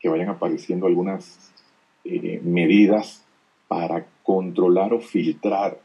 que 0.00 0.08
vayan 0.08 0.30
apareciendo 0.30 0.86
algunas 0.86 1.52
eh, 2.04 2.40
medidas 2.42 3.24
para 3.68 4.06
controlar 4.22 4.94
o 4.94 5.00
filtrar 5.00 5.78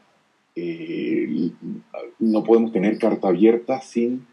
eh, 0.60 1.50
no 2.18 2.42
podemos 2.42 2.72
tener 2.72 2.98
carta 2.98 3.28
abierta 3.28 3.80
sin 3.80 4.26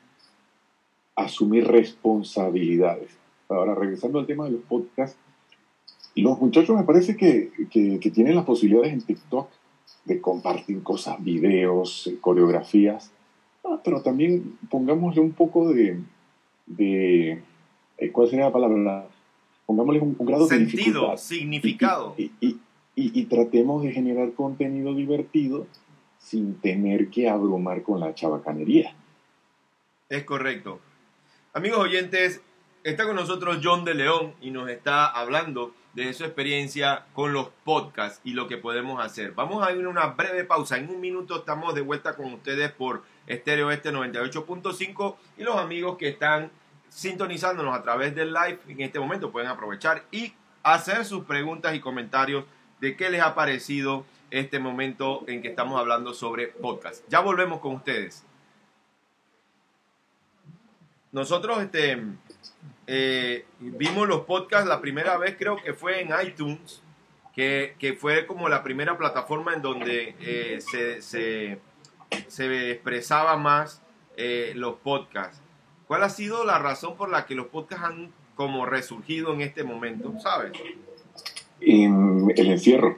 asumir 1.15 1.67
responsabilidades. 1.67 3.15
Ahora, 3.47 3.75
regresando 3.75 4.19
al 4.19 4.25
tema 4.25 4.45
de 4.45 4.51
los 4.51 4.61
podcasts, 4.61 5.17
los 6.15 6.39
muchachos 6.39 6.75
me 6.75 6.83
parece 6.83 7.15
que, 7.15 7.51
tienen 8.13 8.35
las 8.35 8.45
posibilidades 8.45 8.93
en 8.93 9.01
TikTok 9.01 9.49
de 10.05 10.21
compartir 10.21 10.81
cosas, 10.81 11.23
videos, 11.23 12.11
coreografías, 12.21 13.11
ah, 13.63 13.79
pero 13.83 14.01
también 14.01 14.57
pongámosle 14.69 15.21
un 15.21 15.33
poco 15.33 15.69
de, 15.73 15.99
eh, 16.77 17.41
¿cuál 18.11 18.29
sería 18.29 18.45
la 18.45 18.51
palabra? 18.51 19.07
Pongámosle 19.65 20.01
un, 20.01 20.15
grado 20.19 20.47
de 20.47 20.59
dificultad. 20.59 21.17
significado. 21.17 22.15
Y, 22.17 22.31
y, 22.39 22.59
y, 22.95 23.25
tratemos 23.25 23.83
de 23.83 23.91
generar 23.91 24.31
contenido 24.33 24.93
divertido 24.93 25.67
sin 26.25 26.59
tener 26.59 27.09
que 27.09 27.29
abrumar 27.29 27.83
con 27.83 27.99
la 27.99 28.15
chabacanería. 28.15 28.95
Es 30.09 30.23
correcto. 30.23 30.79
Amigos 31.53 31.79
oyentes, 31.79 32.41
está 32.83 33.05
con 33.05 33.15
nosotros 33.15 33.59
John 33.63 33.85
de 33.85 33.93
León 33.93 34.33
y 34.41 34.49
nos 34.49 34.67
está 34.69 35.05
hablando 35.05 35.73
de 35.93 36.11
su 36.13 36.23
experiencia 36.23 37.05
con 37.13 37.31
los 37.31 37.49
podcasts 37.63 38.21
y 38.23 38.33
lo 38.33 38.47
que 38.47 38.57
podemos 38.57 39.03
hacer. 39.05 39.33
Vamos 39.33 39.65
a 39.65 39.71
ir 39.71 39.85
a 39.85 39.89
una 39.89 40.07
breve 40.07 40.43
pausa. 40.45 40.77
En 40.77 40.89
un 40.89 40.99
minuto 40.99 41.37
estamos 41.37 41.75
de 41.75 41.81
vuelta 41.81 42.15
con 42.15 42.33
ustedes 42.33 42.71
por 42.71 43.03
Estéreo 43.27 43.69
Este 43.69 43.93
98.5 43.93 45.15
y 45.37 45.43
los 45.43 45.55
amigos 45.57 45.95
que 45.97 46.09
están 46.09 46.49
sintonizándonos 46.89 47.77
a 47.77 47.83
través 47.83 48.15
del 48.15 48.33
live 48.33 48.59
en 48.67 48.81
este 48.81 48.99
momento 48.99 49.31
pueden 49.31 49.49
aprovechar 49.49 50.03
y 50.11 50.33
hacer 50.63 51.05
sus 51.05 51.25
preguntas 51.25 51.75
y 51.75 51.79
comentarios 51.79 52.45
de 52.81 52.95
qué 52.95 53.11
les 53.11 53.21
ha 53.21 53.35
parecido 53.35 54.05
este 54.31 54.59
momento 54.59 55.23
en 55.27 55.41
que 55.41 55.49
estamos 55.49 55.79
hablando 55.79 56.13
sobre 56.13 56.47
podcast. 56.47 57.03
Ya 57.09 57.19
volvemos 57.19 57.59
con 57.59 57.75
ustedes. 57.75 58.25
Nosotros 61.11 61.61
este, 61.61 61.97
eh, 62.87 63.45
vimos 63.59 64.07
los 64.07 64.21
podcasts 64.21 64.67
la 64.67 64.81
primera 64.81 65.17
vez, 65.17 65.35
creo 65.39 65.55
que 65.55 65.73
fue 65.73 66.01
en 66.01 66.09
iTunes, 66.25 66.81
que, 67.33 67.75
que 67.79 67.93
fue 67.93 68.25
como 68.25 68.49
la 68.49 68.63
primera 68.63 68.97
plataforma 68.97 69.53
en 69.53 69.61
donde 69.61 70.15
eh, 70.19 70.59
se, 70.59 71.01
se, 71.01 71.59
se, 72.27 72.71
expresaba 72.71 73.37
más 73.37 73.81
eh, 74.17 74.51
los 74.55 74.75
podcasts. 74.75 75.41
¿Cuál 75.87 76.03
ha 76.03 76.09
sido 76.09 76.43
la 76.43 76.59
razón 76.59 76.97
por 76.97 77.09
la 77.09 77.25
que 77.25 77.35
los 77.35 77.47
podcasts 77.47 77.85
han 77.85 78.11
como 78.35 78.65
resurgido 78.65 79.33
en 79.33 79.41
este 79.41 79.63
momento? 79.63 80.13
¿Sabes? 80.19 80.51
En 81.61 82.31
el 82.35 82.47
encierro. 82.47 82.97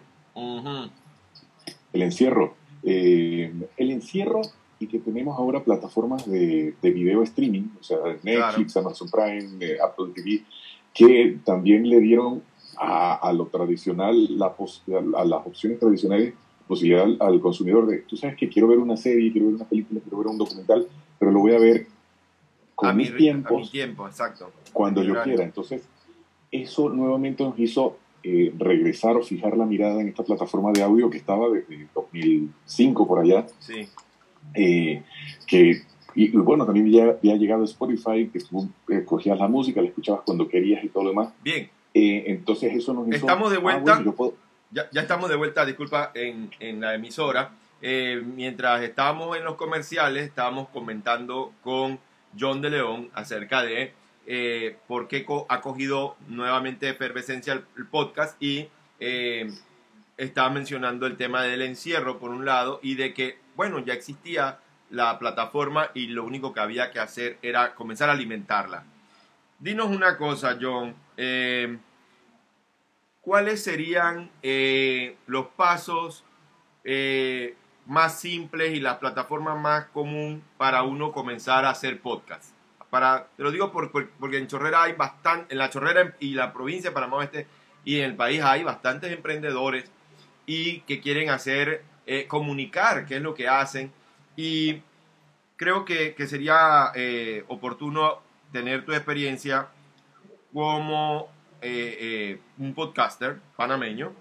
El 1.97 2.03
encierro. 2.03 2.53
el 2.83 3.91
encierro 3.91 4.41
y 4.79 4.87
que 4.87 4.99
tenemos 4.99 5.37
ahora 5.37 5.63
plataformas 5.63 6.29
de, 6.29 6.75
de 6.81 6.91
video 6.91 7.23
streaming, 7.23 7.63
o 7.79 7.83
sea, 7.83 7.97
Netflix, 8.21 8.77
Amazon 8.77 9.09
Prime, 9.09 9.65
eh, 9.65 9.77
Apple 9.83 10.11
TV, 10.13 10.43
que 10.93 11.39
también 11.43 11.89
le 11.89 11.99
dieron 11.99 12.43
a, 12.77 13.15
a 13.15 13.33
lo 13.33 13.47
tradicional, 13.47 14.37
la 14.37 14.53
a 15.17 15.25
las 15.25 15.47
opciones 15.47 15.79
tradicionales, 15.79 16.33
posibilidad 16.67 17.07
al, 17.19 17.39
consumidor 17.39 17.87
de, 17.87 17.99
tú 17.99 18.17
sabes 18.17 18.35
que 18.35 18.49
quiero 18.49 18.67
ver 18.67 18.77
una 18.77 18.97
serie, 18.97 19.31
quiero 19.31 19.47
ver 19.47 19.55
una 19.55 19.65
película, 19.65 19.99
quiero 20.01 20.17
ver 20.17 20.27
un 20.27 20.37
documental, 20.37 20.87
pero 21.17 21.31
lo 21.31 21.39
voy 21.39 21.53
a 21.53 21.59
ver 21.59 21.87
con 22.75 22.95
mis 22.95 23.15
tiempos, 23.15 23.71
tiempo, 23.71 24.07
exacto. 24.07 24.51
cuando 24.71 25.01
yo 25.01 25.19
quiera. 25.23 25.43
Entonces, 25.43 25.87
eso 26.51 26.89
nuevamente 26.89 27.43
nos 27.43 27.57
hizo 27.57 27.97
eh, 28.23 28.53
regresar 28.57 29.15
o 29.15 29.23
fijar 29.23 29.57
la 29.57 29.65
mirada 29.65 30.01
en 30.01 30.09
esta 30.09 30.23
plataforma 30.23 30.71
de 30.71 30.83
audio 30.83 31.09
que 31.09 31.17
estaba 31.17 31.49
desde 31.49 31.87
2005 31.93 33.07
por 33.07 33.19
allá. 33.19 33.45
Sí 33.59 33.87
eh, 34.55 35.03
que, 35.45 35.81
y, 36.15 36.29
bueno, 36.29 36.65
también 36.65 36.89
ya 36.91 37.03
había 37.03 37.35
llegado 37.35 37.63
Spotify, 37.63 38.29
que 38.31 38.39
tú 38.39 38.69
escogías 38.87 39.37
la 39.37 39.47
música, 39.47 39.81
la 39.81 39.87
escuchabas 39.87 40.21
cuando 40.25 40.47
querías 40.47 40.83
y 40.83 40.89
todo 40.89 41.03
lo 41.03 41.09
demás. 41.09 41.29
Bien. 41.43 41.69
Eh, 41.93 42.23
entonces 42.27 42.73
eso 42.75 42.93
nos 42.93 43.07
hizo... 43.07 43.17
Estamos 43.17 43.51
de 43.51 43.57
ah, 43.57 43.59
vuelta. 43.59 44.03
ya, 44.71 44.89
ya, 44.91 45.01
estamos 45.01 45.29
de 45.29 45.35
vuelta, 45.35 45.65
disculpa, 45.65 46.11
en, 46.13 46.51
en 46.59 46.79
la 46.81 46.95
emisora. 46.95 47.51
Eh, 47.81 48.21
mientras 48.35 48.81
estábamos 48.81 49.37
en 49.37 49.43
los 49.43 49.55
comerciales, 49.55 50.25
estábamos 50.25 50.69
comentando 50.69 51.53
con 51.63 51.99
John 52.39 52.61
de 52.61 52.71
León 52.71 53.09
acerca 53.13 53.63
de 53.63 53.93
por 54.87 55.07
qué 55.07 55.25
ha 55.47 55.61
cogido 55.61 56.17
nuevamente 56.27 56.89
efervescencia 56.89 57.53
el, 57.53 57.65
el 57.77 57.85
podcast 57.85 58.41
y 58.43 58.67
estaba 60.17 60.49
mencionando 60.49 61.07
el 61.07 61.15
tema 61.15 61.43
del 61.43 61.61
encierro 61.61 62.19
por 62.19 62.31
un 62.31 62.45
lado 62.45 62.79
y 62.83 62.95
de 62.95 63.13
que 63.13 63.37
bueno, 63.57 63.79
ya 63.79 63.93
existía 63.93 64.59
la 64.91 65.19
plataforma 65.19 65.89
y 65.93 66.07
lo 66.07 66.23
único 66.23 66.53
que 66.53 66.61
había 66.61 66.91
que 66.91 66.99
hacer 66.99 67.37
era 67.41 67.75
comenzar 67.75 68.09
a 68.09 68.13
alimentarla. 68.13 68.83
Dinos 69.59 69.87
una 69.87 70.15
cosa, 70.15 70.57
John. 70.61 70.95
Eh, 71.17 71.77
¿Cuáles 73.21 73.63
serían 73.63 74.29
eh, 74.43 75.17
los 75.25 75.47
pasos 75.47 76.23
eh, 76.85 77.55
más 77.87 78.21
simples 78.21 78.75
y 78.75 78.79
las 78.79 78.97
plataformas 78.97 79.59
más 79.59 79.85
comunes 79.87 80.41
para 80.57 80.83
uno 80.83 81.11
comenzar 81.11 81.65
a 81.65 81.71
hacer 81.71 81.99
podcast? 81.99 82.56
Para, 82.89 83.27
te 83.35 83.43
lo 83.43 83.51
digo 83.51 83.71
porque 83.71 84.37
en 84.37 84.47
Chorrera 84.47 84.83
hay 84.83 84.93
bastante, 84.93 85.53
en 85.53 85.59
la 85.59 85.69
Chorrera 85.69 86.15
y 86.19 86.33
la 86.33 86.53
provincia 86.53 86.89
de 86.89 86.93
Panamá 86.93 87.17
Oeste 87.17 87.47
y 87.83 87.99
en 87.99 88.05
el 88.05 88.15
país 88.15 88.41
hay 88.41 88.63
bastantes 88.63 89.11
emprendedores 89.11 89.91
y 90.45 90.81
que 90.81 91.01
quieren 91.01 91.29
hacer 91.29 91.83
eh, 92.05 92.27
comunicar 92.27 93.05
qué 93.05 93.17
es 93.17 93.21
lo 93.21 93.33
que 93.33 93.49
hacen 93.49 93.91
y 94.37 94.81
creo 95.57 95.83
que, 95.83 96.15
sería 96.27 96.91
eh, 96.95 97.43
oportuno 97.49 98.21
tener 98.53 98.85
tu 98.85 98.93
experiencia 98.93 99.67
como 100.53 101.29
eh, 101.61 102.39
un 102.57 102.73
podcaster 102.73 103.39
panameño. 103.57 104.13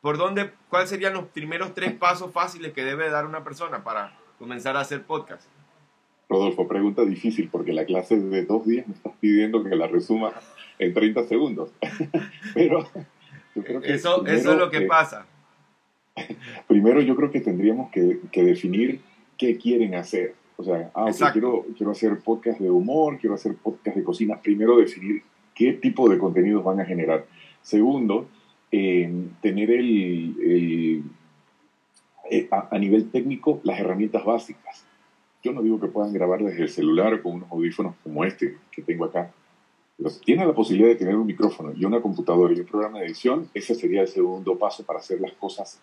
¿Por 0.00 0.18
dónde, 0.18 0.52
cuáles 0.68 0.90
serían 0.90 1.14
los 1.14 1.24
primeros 1.28 1.72
tres 1.72 1.94
pasos 1.94 2.30
fáciles 2.32 2.72
que 2.72 2.84
debe 2.84 3.08
dar 3.08 3.24
una 3.24 3.42
persona 3.42 3.82
para 3.84 4.12
comenzar 4.38 4.76
a 4.76 4.80
hacer 4.80 5.02
podcast? 5.04 5.46
Rodolfo, 6.34 6.66
pregunta 6.66 7.04
difícil 7.04 7.48
porque 7.48 7.72
la 7.72 7.84
clase 7.84 8.18
de 8.18 8.44
dos 8.44 8.66
días 8.66 8.88
me 8.88 8.94
estás 8.94 9.12
pidiendo 9.20 9.62
que 9.62 9.76
la 9.76 9.86
resuma 9.86 10.32
en 10.80 10.92
30 10.92 11.24
segundos. 11.28 11.70
Pero 12.54 12.88
eso, 13.84 14.26
eso 14.26 14.52
es 14.52 14.58
lo 14.58 14.68
que 14.68 14.80
pasa. 14.80 15.26
Primero 16.66 17.00
yo 17.00 17.14
creo 17.14 17.30
que 17.30 17.40
tendríamos 17.40 17.90
que, 17.92 18.18
definir 18.42 19.00
qué 19.38 19.56
quieren 19.58 19.94
hacer. 19.94 20.34
O 20.56 20.64
sea, 20.64 20.90
ah, 20.94 21.06
quiero, 21.32 21.66
quiero 21.76 21.92
hacer 21.92 22.18
podcast 22.18 22.58
de 22.58 22.70
humor, 22.70 23.18
quiero 23.18 23.34
hacer 23.34 23.54
podcast 23.54 23.96
de 23.96 24.02
cocina. 24.02 24.40
Primero 24.40 24.76
definir 24.76 25.22
qué 25.54 25.74
tipo 25.74 26.08
de 26.08 26.18
contenidos 26.18 26.64
van 26.64 26.80
a 26.80 26.84
generar. 26.84 27.26
Segundo, 27.62 28.26
eh, 28.72 29.08
tener 29.40 29.70
el, 29.70 31.04
eh, 32.30 32.48
a, 32.50 32.76
nivel 32.78 33.10
técnico 33.10 33.60
las 33.62 33.78
herramientas 33.78 34.24
básicas. 34.24 34.83
Yo 35.44 35.52
no 35.52 35.62
digo 35.62 35.78
que 35.78 35.88
puedan 35.88 36.12
grabar 36.12 36.42
desde 36.42 36.62
el 36.62 36.70
celular 36.70 37.20
con 37.20 37.34
unos 37.34 37.52
audífonos 37.52 37.94
como 38.02 38.24
este 38.24 38.56
que 38.72 38.80
tengo 38.80 39.04
acá. 39.04 39.30
Pero 39.98 40.08
si 40.08 40.20
tienen 40.24 40.48
la 40.48 40.54
posibilidad 40.54 40.88
de 40.88 40.96
tener 40.96 41.14
un 41.16 41.26
micrófono 41.26 41.72
y 41.76 41.84
una 41.84 42.00
computadora 42.00 42.54
y 42.54 42.60
un 42.60 42.66
programa 42.66 42.98
de 42.98 43.06
edición, 43.06 43.48
ese 43.52 43.74
sería 43.74 44.00
el 44.00 44.08
segundo 44.08 44.58
paso 44.58 44.84
para 44.84 45.00
hacer 45.00 45.20
las 45.20 45.32
cosas 45.32 45.78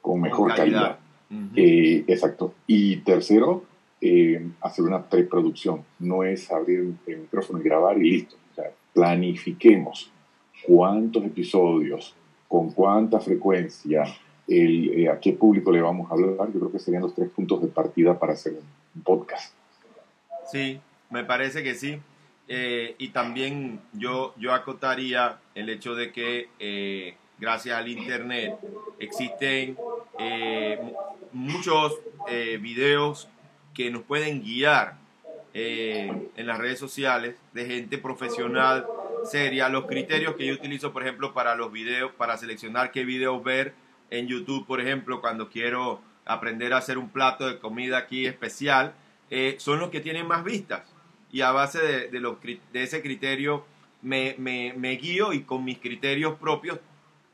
con 0.00 0.20
mejor 0.20 0.54
calidad. 0.54 1.00
Eh, 1.56 2.04
exacto. 2.06 2.54
Y 2.68 2.98
tercero, 2.98 3.64
eh, 4.00 4.48
hacer 4.60 4.84
una 4.84 5.02
preproducción. 5.02 5.82
No 5.98 6.22
es 6.22 6.50
abrir 6.52 6.94
el 7.06 7.18
micrófono 7.18 7.58
y 7.58 7.64
grabar 7.64 7.98
y 7.98 8.10
listo. 8.10 8.36
O 8.52 8.54
sea, 8.54 8.70
planifiquemos 8.94 10.10
cuántos 10.64 11.24
episodios, 11.24 12.14
con 12.46 12.70
cuánta 12.70 13.18
frecuencia, 13.18 14.04
el, 14.50 15.00
eh, 15.00 15.08
a 15.08 15.18
qué 15.18 15.32
público 15.32 15.70
le 15.72 15.80
vamos 15.80 16.10
a 16.10 16.14
hablar. 16.14 16.52
Yo 16.52 16.60
creo 16.60 16.72
que 16.72 16.78
serían 16.78 17.02
los 17.02 17.14
tres 17.14 17.30
puntos 17.30 17.62
de 17.62 17.68
partida 17.68 18.18
para 18.18 18.34
hacer 18.34 18.54
un 18.94 19.02
podcast. 19.02 19.54
Sí, 20.50 20.80
me 21.08 21.24
parece 21.24 21.62
que 21.62 21.74
sí. 21.74 22.00
y 22.48 23.08
también 23.10 23.80
yo, 23.92 24.34
yo 24.36 24.52
acotaría 24.52 25.38
el 25.54 25.68
hecho 25.68 25.94
de 25.94 26.10
que 26.10 27.16
gracias 27.40 27.76
al 27.76 27.88
Internet, 27.88 28.54
existen 28.98 29.76
eh, 30.18 30.78
muchos 31.32 31.98
eh, 32.28 32.58
videos 32.60 33.28
que 33.74 33.90
nos 33.90 34.02
pueden 34.02 34.42
guiar 34.42 34.98
eh, 35.54 36.28
en 36.36 36.46
las 36.46 36.58
redes 36.58 36.78
sociales 36.78 37.34
de 37.54 37.64
gente 37.64 37.98
profesional 37.98 38.86
seria. 39.24 39.68
Los 39.68 39.86
criterios 39.86 40.36
que 40.36 40.46
yo 40.46 40.54
utilizo, 40.54 40.92
por 40.92 41.02
ejemplo, 41.02 41.32
para 41.32 41.54
los 41.54 41.72
videos, 41.72 42.12
para 42.12 42.36
seleccionar 42.36 42.92
qué 42.92 43.04
videos 43.04 43.42
ver 43.42 43.72
en 44.10 44.26
YouTube, 44.26 44.66
por 44.66 44.80
ejemplo, 44.80 45.20
cuando 45.20 45.48
quiero 45.48 46.00
aprender 46.24 46.72
a 46.72 46.78
hacer 46.78 46.98
un 46.98 47.08
plato 47.08 47.46
de 47.46 47.58
comida 47.58 47.98
aquí 47.98 48.26
especial, 48.26 48.94
son 49.58 49.78
los 49.78 49.90
que 49.90 50.00
tienen 50.00 50.26
más 50.26 50.44
vistas. 50.44 50.82
Y 51.32 51.42
a 51.42 51.52
base 51.52 52.08
de, 52.08 52.20
los, 52.20 52.36
de 52.42 52.82
ese 52.82 53.02
criterio 53.02 53.64
me, 54.02 54.34
me, 54.38 54.74
me 54.76 54.92
guío 54.96 55.32
y 55.32 55.42
con 55.42 55.64
mis 55.64 55.78
criterios 55.78 56.34
propios 56.38 56.78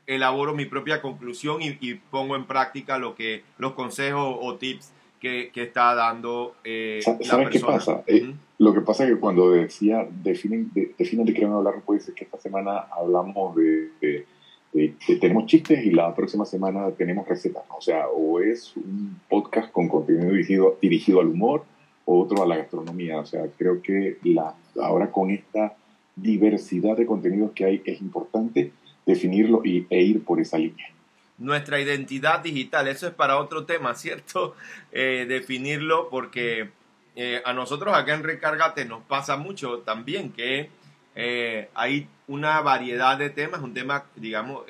elaboro 0.07 0.55
mi 0.55 0.65
propia 0.65 1.01
conclusión 1.01 1.59
y, 1.61 1.93
pongo 1.95 2.35
en 2.35 2.45
práctica 2.45 2.97
lo 2.97 3.13
que 3.13 3.43
los 3.57 3.73
consejos 3.73 4.37
o 4.41 4.55
tips 4.55 4.93
que, 5.19 5.51
está 5.53 5.93
dando 5.93 6.55
eh, 6.63 7.01
¿Sabes 7.21 7.49
qué 7.49 7.59
pasa? 7.59 8.03
Eh, 8.07 8.33
lo 8.59 8.73
que 8.73 8.81
pasa 8.81 9.03
es 9.03 9.11
que 9.11 9.19
cuando 9.19 9.51
decía, 9.51 10.07
definen 10.09 10.71
de, 10.73 10.95
definen 10.97 11.25
de 11.25 11.33
qué 11.33 11.43
van 11.43 11.53
a 11.53 11.57
hablar, 11.57 11.81
puede 11.85 11.99
ser 11.99 12.13
que 12.13 12.23
esta 12.23 12.39
semana 12.39 12.87
hablamos 12.91 13.55
de, 13.55 14.25
tenemos 15.19 15.45
chistes 15.45 15.85
y 15.85 15.91
la 15.91 16.13
próxima 16.15 16.45
semana 16.45 16.91
tenemos 16.91 17.27
recetas. 17.27 17.63
O 17.75 17.81
sea, 17.81 18.07
o 18.07 18.39
es 18.39 18.75
un 18.75 19.19
podcast 19.29 19.71
con 19.71 19.87
contenido 19.87 20.77
dirigido, 20.81 21.19
al 21.21 21.27
humor, 21.27 21.63
otro 22.05 22.43
a 22.43 22.47
la 22.47 22.57
gastronomía. 22.57 23.19
O 23.19 23.25
sea, 23.25 23.45
creo 23.57 23.81
que 23.81 24.17
la, 24.23 24.55
ahora 24.81 25.11
con 25.11 25.31
esta 25.31 25.75
diversidad 26.15 26.97
de 26.97 27.05
contenidos 27.05 27.51
que 27.51 27.65
hay 27.65 27.81
es 27.85 28.01
importante 28.01 28.71
definirlo 29.05 29.61
y, 29.63 29.87
e 29.89 30.01
ir 30.01 30.23
por 30.23 30.39
esa 30.39 30.57
línea. 30.57 30.87
Nuestra 31.37 31.79
identidad 31.79 32.39
digital, 32.39 32.87
eso 32.87 33.07
es 33.07 33.13
para 33.13 33.37
otro 33.37 33.65
tema, 33.65 33.95
¿cierto? 33.95 34.55
Eh, 34.93 35.25
definirlo 35.27 36.09
porque 36.09 36.69
eh, 37.15 37.41
a 37.45 37.53
nosotros 37.53 37.95
acá 37.95 38.15
en 38.15 38.23
Recargate 38.23 38.85
nos 38.85 39.03
pasa 39.03 39.37
mucho 39.37 39.79
también 39.79 40.31
que 40.31 40.69
eh, 41.17 41.69
hay 41.73 42.07
una 42.27 42.61
variedad 42.61 43.17
de 43.17 43.29
temas, 43.31 43.61
un 43.61 43.73
tema, 43.73 44.05
digamos, 44.15 44.63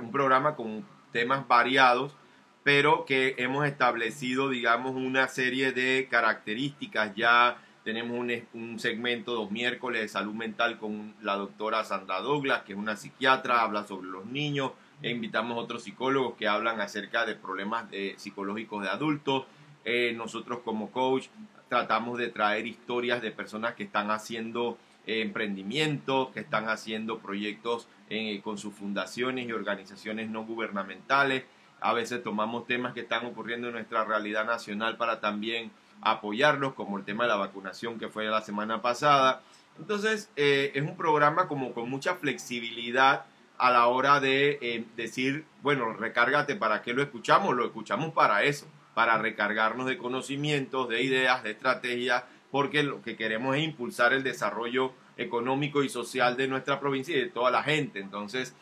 un 0.00 0.10
programa 0.10 0.56
con 0.56 0.84
temas 1.12 1.46
variados, 1.46 2.16
pero 2.64 3.04
que 3.04 3.34
hemos 3.36 3.66
establecido, 3.66 4.48
digamos, 4.48 4.94
una 4.94 5.28
serie 5.28 5.72
de 5.72 6.08
características 6.10 7.14
ya 7.14 7.58
tenemos 7.84 8.18
un, 8.18 8.30
un, 8.52 8.78
segmento 8.78 9.32
dos 9.32 9.50
miércoles 9.50 10.02
de 10.02 10.08
salud 10.08 10.34
mental 10.34 10.78
con 10.78 11.14
la 11.22 11.36
doctora 11.36 11.84
Sandra 11.84 12.20
Douglas, 12.20 12.62
que 12.64 12.72
es 12.72 12.78
una 12.78 12.96
psiquiatra, 12.96 13.62
habla 13.62 13.86
sobre 13.86 14.08
los 14.08 14.26
niños. 14.26 14.72
E 15.00 15.10
invitamos 15.10 15.56
a 15.56 15.60
otros 15.60 15.84
psicólogos 15.84 16.34
que 16.34 16.48
hablan 16.48 16.80
acerca 16.80 17.24
de 17.24 17.34
problemas 17.34 17.86
psicológicos 18.16 18.82
de 18.82 18.90
adultos. 18.90 19.46
Eh, 19.84 20.12
nosotros 20.14 20.58
como 20.64 20.90
coach 20.90 21.28
tratamos 21.68 22.18
de 22.18 22.28
traer 22.28 22.66
historias 22.66 23.22
de 23.22 23.30
personas 23.30 23.74
que 23.74 23.84
están 23.84 24.10
haciendo 24.10 24.78
eh, 25.06 25.22
emprendimientos, 25.22 26.30
que 26.30 26.40
están 26.40 26.68
haciendo 26.68 27.18
proyectos 27.18 27.88
eh, 28.10 28.40
con 28.42 28.58
sus 28.58 28.74
fundaciones 28.74 29.46
y 29.48 29.52
organizaciones 29.52 30.28
no 30.30 30.44
gubernamentales. 30.44 31.44
A 31.80 31.92
veces 31.92 32.22
tomamos 32.22 32.66
temas 32.66 32.92
que 32.94 33.00
están 33.00 33.26
ocurriendo 33.26 33.68
en 33.68 33.74
nuestra 33.74 34.04
realidad 34.04 34.44
nacional 34.44 34.96
para 34.96 35.20
también 35.20 35.70
apoyarlos, 36.00 36.74
como 36.74 36.98
el 36.98 37.04
tema 37.04 37.24
de 37.24 37.30
la 37.30 37.36
vacunación 37.36 37.98
que 37.98 38.08
fue 38.08 38.24
la 38.26 38.40
semana 38.40 38.82
pasada. 38.82 39.42
Entonces, 39.78 40.30
eh, 40.36 40.72
es 40.74 40.82
un 40.82 40.96
programa 40.96 41.48
como 41.48 41.72
con 41.72 41.88
mucha 41.88 42.16
flexibilidad 42.16 43.24
a 43.58 43.70
la 43.70 43.86
hora 43.88 44.20
de 44.20 44.58
eh, 44.60 44.84
decir, 44.96 45.44
bueno, 45.62 45.92
recárgate, 45.92 46.56
¿para 46.56 46.82
qué 46.82 46.92
lo 46.92 47.02
escuchamos? 47.02 47.56
Lo 47.56 47.66
escuchamos 47.66 48.12
para 48.12 48.42
eso, 48.44 48.66
para 48.98 49.16
recargarnos 49.16 49.86
de 49.86 49.96
conocimientos, 49.96 50.88
de 50.88 51.04
ideas, 51.04 51.44
de 51.44 51.52
estrategias, 51.52 52.24
porque 52.50 52.82
lo 52.82 53.00
que 53.00 53.14
queremos 53.14 53.56
es 53.56 53.62
impulsar 53.62 54.12
el 54.12 54.24
desarrollo 54.24 54.92
económico 55.16 55.84
y 55.84 55.88
social 55.88 56.36
de 56.36 56.48
nuestra 56.48 56.80
provincia 56.80 57.16
y 57.16 57.20
de 57.20 57.28
toda 57.28 57.52
la 57.52 57.62
gente. 57.62 58.00
Entonces, 58.00 58.56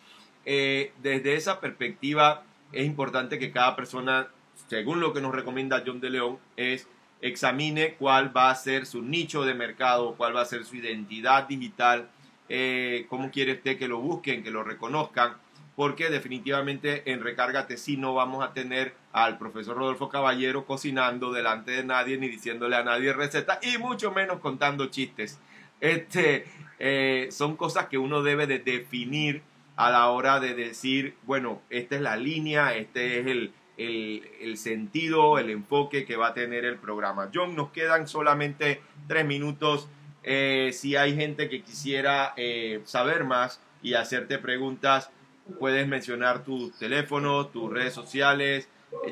eh, 0.44 0.92
desde 1.02 1.36
esa 1.36 1.58
perspectiva, 1.58 2.42
es 2.70 2.84
importante 2.84 3.38
que 3.38 3.50
cada 3.50 3.74
persona, 3.76 4.28
según 4.68 5.00
lo 5.00 5.14
que 5.14 5.22
nos 5.22 5.34
recomienda 5.34 5.82
John 5.86 6.00
de 6.00 6.10
León, 6.10 6.38
es 6.58 6.86
examine 7.22 7.94
cuál 7.94 8.36
va 8.36 8.50
a 8.50 8.54
ser 8.56 8.84
su 8.84 9.00
nicho 9.00 9.42
de 9.42 9.54
mercado, 9.54 10.16
cuál 10.18 10.36
va 10.36 10.42
a 10.42 10.44
ser 10.44 10.66
su 10.66 10.76
identidad 10.76 11.48
digital, 11.48 12.10
eh, 12.50 13.06
cómo 13.08 13.30
quiere 13.30 13.54
usted 13.54 13.78
que 13.78 13.88
lo 13.88 14.00
busquen, 14.00 14.42
que 14.42 14.50
lo 14.50 14.62
reconozcan, 14.62 15.32
porque 15.76 16.08
definitivamente 16.08 17.12
en 17.12 17.22
Recárgate 17.22 17.76
sí 17.76 17.98
no 17.98 18.14
vamos 18.14 18.42
a 18.42 18.54
tener 18.54 18.94
al 19.12 19.36
profesor 19.38 19.76
Rodolfo 19.76 20.08
Caballero 20.08 20.64
cocinando 20.64 21.32
delante 21.32 21.72
de 21.72 21.84
nadie 21.84 22.16
ni 22.16 22.28
diciéndole 22.28 22.76
a 22.76 22.82
nadie 22.82 23.12
receta 23.12 23.60
y 23.62 23.76
mucho 23.76 24.10
menos 24.10 24.40
contando 24.40 24.86
chistes. 24.86 25.38
Este, 25.80 26.46
eh, 26.78 27.28
son 27.30 27.56
cosas 27.56 27.86
que 27.86 27.98
uno 27.98 28.22
debe 28.22 28.46
de 28.46 28.58
definir 28.58 29.42
a 29.76 29.90
la 29.90 30.08
hora 30.08 30.40
de 30.40 30.54
decir, 30.54 31.14
bueno, 31.24 31.60
esta 31.68 31.96
es 31.96 32.00
la 32.00 32.16
línea, 32.16 32.74
este 32.74 33.20
es 33.20 33.26
el, 33.26 33.52
el, 33.76 34.56
sentido, 34.56 35.38
el 35.38 35.50
enfoque 35.50 36.06
que 36.06 36.16
va 36.16 36.28
a 36.28 36.34
tener 36.34 36.64
el 36.64 36.76
programa. 36.76 37.30
John, 37.32 37.54
nos 37.54 37.70
quedan 37.70 38.08
solamente 38.08 38.80
tres 39.06 39.26
minutos. 39.26 39.88
Eh, 40.22 40.70
si 40.72 40.96
hay 40.96 41.14
gente 41.14 41.50
que 41.50 41.62
quisiera 41.62 42.32
eh, 42.38 42.80
saber 42.84 43.24
más 43.24 43.60
y 43.82 43.92
hacerte 43.92 44.38
preguntas, 44.38 45.10
puedes 45.58 45.86
mencionar 45.86 46.44
tu 46.44 46.70
teléfono, 46.72 47.46
tus 47.46 47.72
redes 47.72 47.94
sociales. 47.94 48.68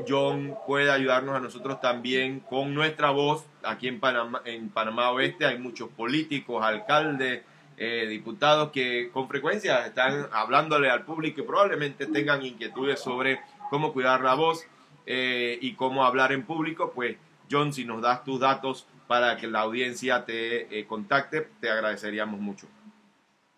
John 0.08 0.54
puede 0.66 0.90
ayudarnos 0.90 1.36
a 1.36 1.40
nosotros 1.40 1.80
también 1.80 2.40
con 2.40 2.74
nuestra 2.74 3.10
voz. 3.10 3.44
Aquí 3.62 3.88
en 3.88 4.00
Panamá, 4.00 4.42
en 4.44 4.68
Panamá 4.68 5.10
Oeste 5.10 5.46
hay 5.46 5.58
muchos 5.58 5.88
políticos, 5.90 6.64
alcaldes, 6.64 7.42
eh, 7.76 8.06
diputados 8.08 8.70
que 8.70 9.10
con 9.12 9.28
frecuencia 9.28 9.84
están 9.86 10.28
hablándole 10.32 10.90
al 10.90 11.04
público 11.04 11.40
y 11.40 11.44
probablemente 11.44 12.06
tengan 12.06 12.44
inquietudes 12.44 13.00
sobre 13.00 13.40
cómo 13.68 13.92
cuidar 13.92 14.20
la 14.20 14.34
voz 14.34 14.64
eh, 15.06 15.58
y 15.60 15.74
cómo 15.74 16.04
hablar 16.04 16.32
en 16.32 16.44
público, 16.44 16.92
pues 16.94 17.16
John, 17.50 17.72
si 17.72 17.84
nos 17.84 18.00
das 18.00 18.24
tus 18.24 18.40
datos 18.40 18.86
para 19.06 19.36
que 19.36 19.48
la 19.48 19.60
audiencia 19.60 20.24
te 20.24 20.78
eh, 20.78 20.86
contacte, 20.86 21.48
te 21.60 21.68
agradeceríamos 21.68 22.40
mucho. 22.40 22.66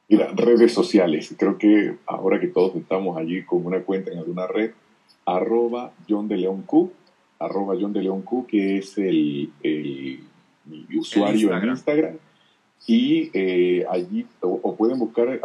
Mira, 0.08 0.30
redes 0.34 0.72
sociales. 0.72 1.34
Creo 1.38 1.58
que 1.58 1.96
ahora 2.06 2.40
que 2.40 2.46
todos 2.46 2.76
estamos 2.76 3.16
allí 3.16 3.44
con 3.44 3.66
una 3.66 3.80
cuenta 3.82 4.12
en 4.12 4.18
alguna 4.18 4.46
red, 4.46 4.72
arroba 5.24 5.92
John 6.08 6.28
de 6.28 6.36
León 6.36 6.62
Q, 6.62 6.92
arroba 7.38 7.74
John 7.78 7.92
de 7.92 8.02
León 8.02 8.22
Q, 8.22 8.46
que 8.46 8.78
es 8.78 8.96
el, 8.98 9.50
el 9.62 10.20
mi 10.66 10.86
usuario 10.96 11.56
en 11.56 11.68
Instagram. 11.68 12.18
Y 12.86 13.30
eh, 13.32 13.84
allí, 13.90 14.26
o, 14.40 14.76
pueden 14.76 14.98
buscar 14.98 15.40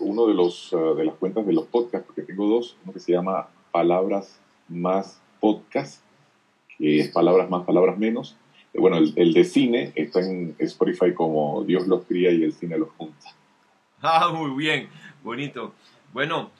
uno 0.00 0.26
de, 0.26 0.34
los, 0.34 0.74
de 0.96 1.04
las 1.04 1.14
cuentas 1.16 1.46
de 1.46 1.52
los 1.52 1.66
podcasts, 1.66 2.06
porque 2.06 2.22
tengo 2.22 2.46
dos, 2.48 2.76
uno 2.84 2.94
que 2.94 3.00
se 3.00 3.12
llama 3.12 3.48
palabras 3.72 4.38
más 4.68 5.20
podcast, 5.40 6.02
que 6.78 7.00
es 7.00 7.08
palabras 7.08 7.50
más, 7.50 7.64
palabras 7.64 7.98
menos. 7.98 8.36
Eh, 8.72 8.80
bueno, 8.80 8.96
el, 8.96 9.34
de 9.34 9.44
cine 9.44 9.92
está 9.96 10.20
en 10.20 10.54
Spotify 10.58 11.12
como 11.12 11.62
Dios 11.64 11.86
los 11.86 12.04
cría 12.04 12.30
y 12.30 12.42
el 12.42 12.52
cine 12.52 12.78
los 12.78 12.88
junta. 12.96 13.34
Ah, 14.04 14.30
muy 14.34 14.50
bien, 14.56 14.88
bonito. 15.22 15.74
Bueno, 16.12 16.50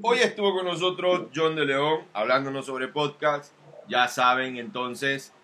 hoy 0.00 0.20
estuvo 0.20 0.54
con 0.54 0.64
nosotros 0.64 1.26
John 1.34 1.54
de 1.54 1.66
León 1.66 2.00
hablándonos 2.14 2.64
sobre 2.64 2.88
podcast. 2.88 3.52
Ya 3.88 4.08
saben 4.08 4.56
entonces 4.56 5.34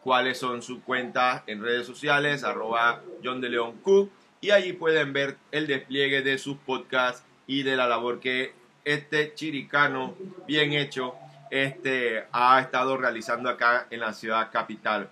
cuáles 0.00 0.38
son 0.38 0.62
sus 0.62 0.78
cuentas 0.80 1.42
en 1.48 1.62
redes 1.62 1.86
sociales, 1.86 2.44
arroba 2.44 3.02
John 3.22 3.42
de 3.42 3.50
León 3.50 3.72
Q, 3.82 4.08
y 4.40 4.52
allí 4.52 4.72
pueden 4.72 5.12
ver 5.12 5.36
el 5.52 5.66
despliegue 5.66 6.22
de 6.22 6.38
sus 6.38 6.56
podcasts 6.56 7.22
y 7.46 7.62
de 7.62 7.76
la 7.76 7.86
labor 7.86 8.18
que 8.18 8.54
este 8.86 9.34
chiricano 9.34 10.14
bien 10.46 10.72
hecho 10.72 11.14
este, 11.50 12.24
ha 12.32 12.58
estado 12.58 12.96
realizando 12.96 13.50
acá 13.50 13.86
en 13.90 14.00
la 14.00 14.14
ciudad 14.14 14.50
capital. 14.50 15.10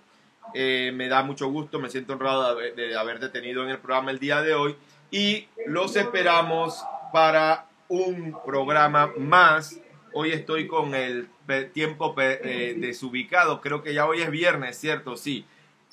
Eh, 0.55 0.91
me 0.95 1.09
da 1.09 1.21
mucho 1.21 1.47
gusto, 1.49 1.79
me 1.79 1.91
siento 1.91 2.13
honrado 2.13 2.55
de, 2.55 2.71
de, 2.71 2.97
haberte 2.97 3.29
tenido 3.29 3.63
en 3.63 3.69
el 3.69 3.77
programa 3.77 4.09
el 4.09 4.19
día 4.19 4.41
de 4.41 4.55
hoy 4.55 4.75
y 5.13 5.47
los 5.67 5.95
esperamos 5.95 6.83
para 7.13 7.67
un 7.87 8.35
programa 8.43 9.11
más. 9.15 9.79
Hoy 10.11 10.31
estoy 10.31 10.65
con 10.67 10.95
el 10.95 11.29
tiempo 11.71 12.15
eh, 12.17 12.75
desubicado, 12.79 13.61
creo 13.61 13.83
que 13.83 13.93
ya 13.93 14.07
hoy 14.07 14.23
es 14.23 14.31
viernes, 14.31 14.75
¿cierto? 14.75 15.15
Sí. 15.15 15.45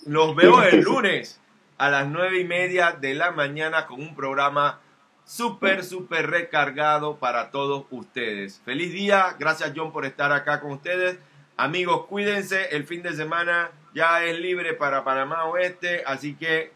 Los 0.07 0.35
veo 0.35 0.63
el 0.63 0.81
lunes 0.85 1.39
a 1.77 1.91
las 1.91 2.09
nueve 2.09 2.41
y 2.41 2.45
media 2.45 2.93
de 2.93 3.13
la 3.13 3.31
mañana 3.31 3.87
con 3.87 4.01
un 4.01 4.15
programa 4.15 4.81
súper, 5.27 5.85
súper 5.85 6.31
recargado 6.31 7.19
para 7.19 7.51
todos 7.51 7.85
ustedes. 7.91 8.63
Feliz 8.65 8.91
día, 8.91 9.37
gracias 9.39 9.75
John 9.77 9.93
por 9.93 10.07
estar 10.07 10.33
acá 10.33 10.61
con 10.61 10.73
ustedes. 10.73 11.19
Amigos, 11.59 12.07
cuídense, 12.07 12.75
el 12.75 12.85
fin 12.85 13.03
de 13.03 13.13
semana 13.13 13.71
ya 13.95 14.25
es 14.25 14.39
libre 14.39 14.73
para 14.73 15.05
Panamá 15.05 15.45
Oeste, 15.45 16.05
así 16.07 16.37
que 16.37 16.73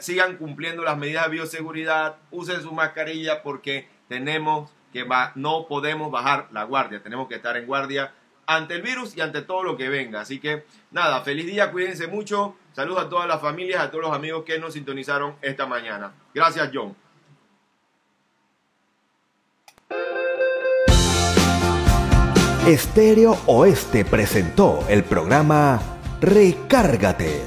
sigan 0.00 0.36
cumpliendo 0.36 0.82
las 0.82 0.98
medidas 0.98 1.24
de 1.24 1.30
bioseguridad, 1.30 2.16
usen 2.30 2.62
su 2.62 2.72
mascarilla 2.72 3.42
porque 3.42 3.88
tenemos 4.08 4.70
que 4.92 5.06
no 5.34 5.66
podemos 5.66 6.10
bajar 6.10 6.48
la 6.52 6.64
guardia, 6.64 7.02
tenemos 7.02 7.28
que 7.28 7.36
estar 7.36 7.56
en 7.56 7.66
guardia 7.66 8.12
ante 8.46 8.74
el 8.74 8.82
virus 8.82 9.16
y 9.16 9.20
ante 9.20 9.42
todo 9.42 9.62
lo 9.62 9.76
que 9.76 9.88
venga. 9.88 10.20
Así 10.20 10.38
que 10.38 10.64
nada, 10.90 11.22
feliz 11.22 11.46
día, 11.46 11.70
cuídense 11.70 12.06
mucho. 12.06 12.56
Saludos 12.74 13.06
a 13.06 13.08
todas 13.08 13.28
las 13.28 13.40
familias, 13.40 13.80
a 13.80 13.90
todos 13.90 14.04
los 14.04 14.14
amigos 14.14 14.44
que 14.44 14.58
nos 14.58 14.74
sintonizaron 14.74 15.36
esta 15.40 15.66
mañana. 15.66 16.12
Gracias, 16.34 16.70
John. 16.72 16.94
Estéreo 22.66 23.38
Oeste 23.46 24.04
presentó 24.04 24.84
el 24.88 25.02
programa 25.02 25.80
Recárgate 26.20 27.40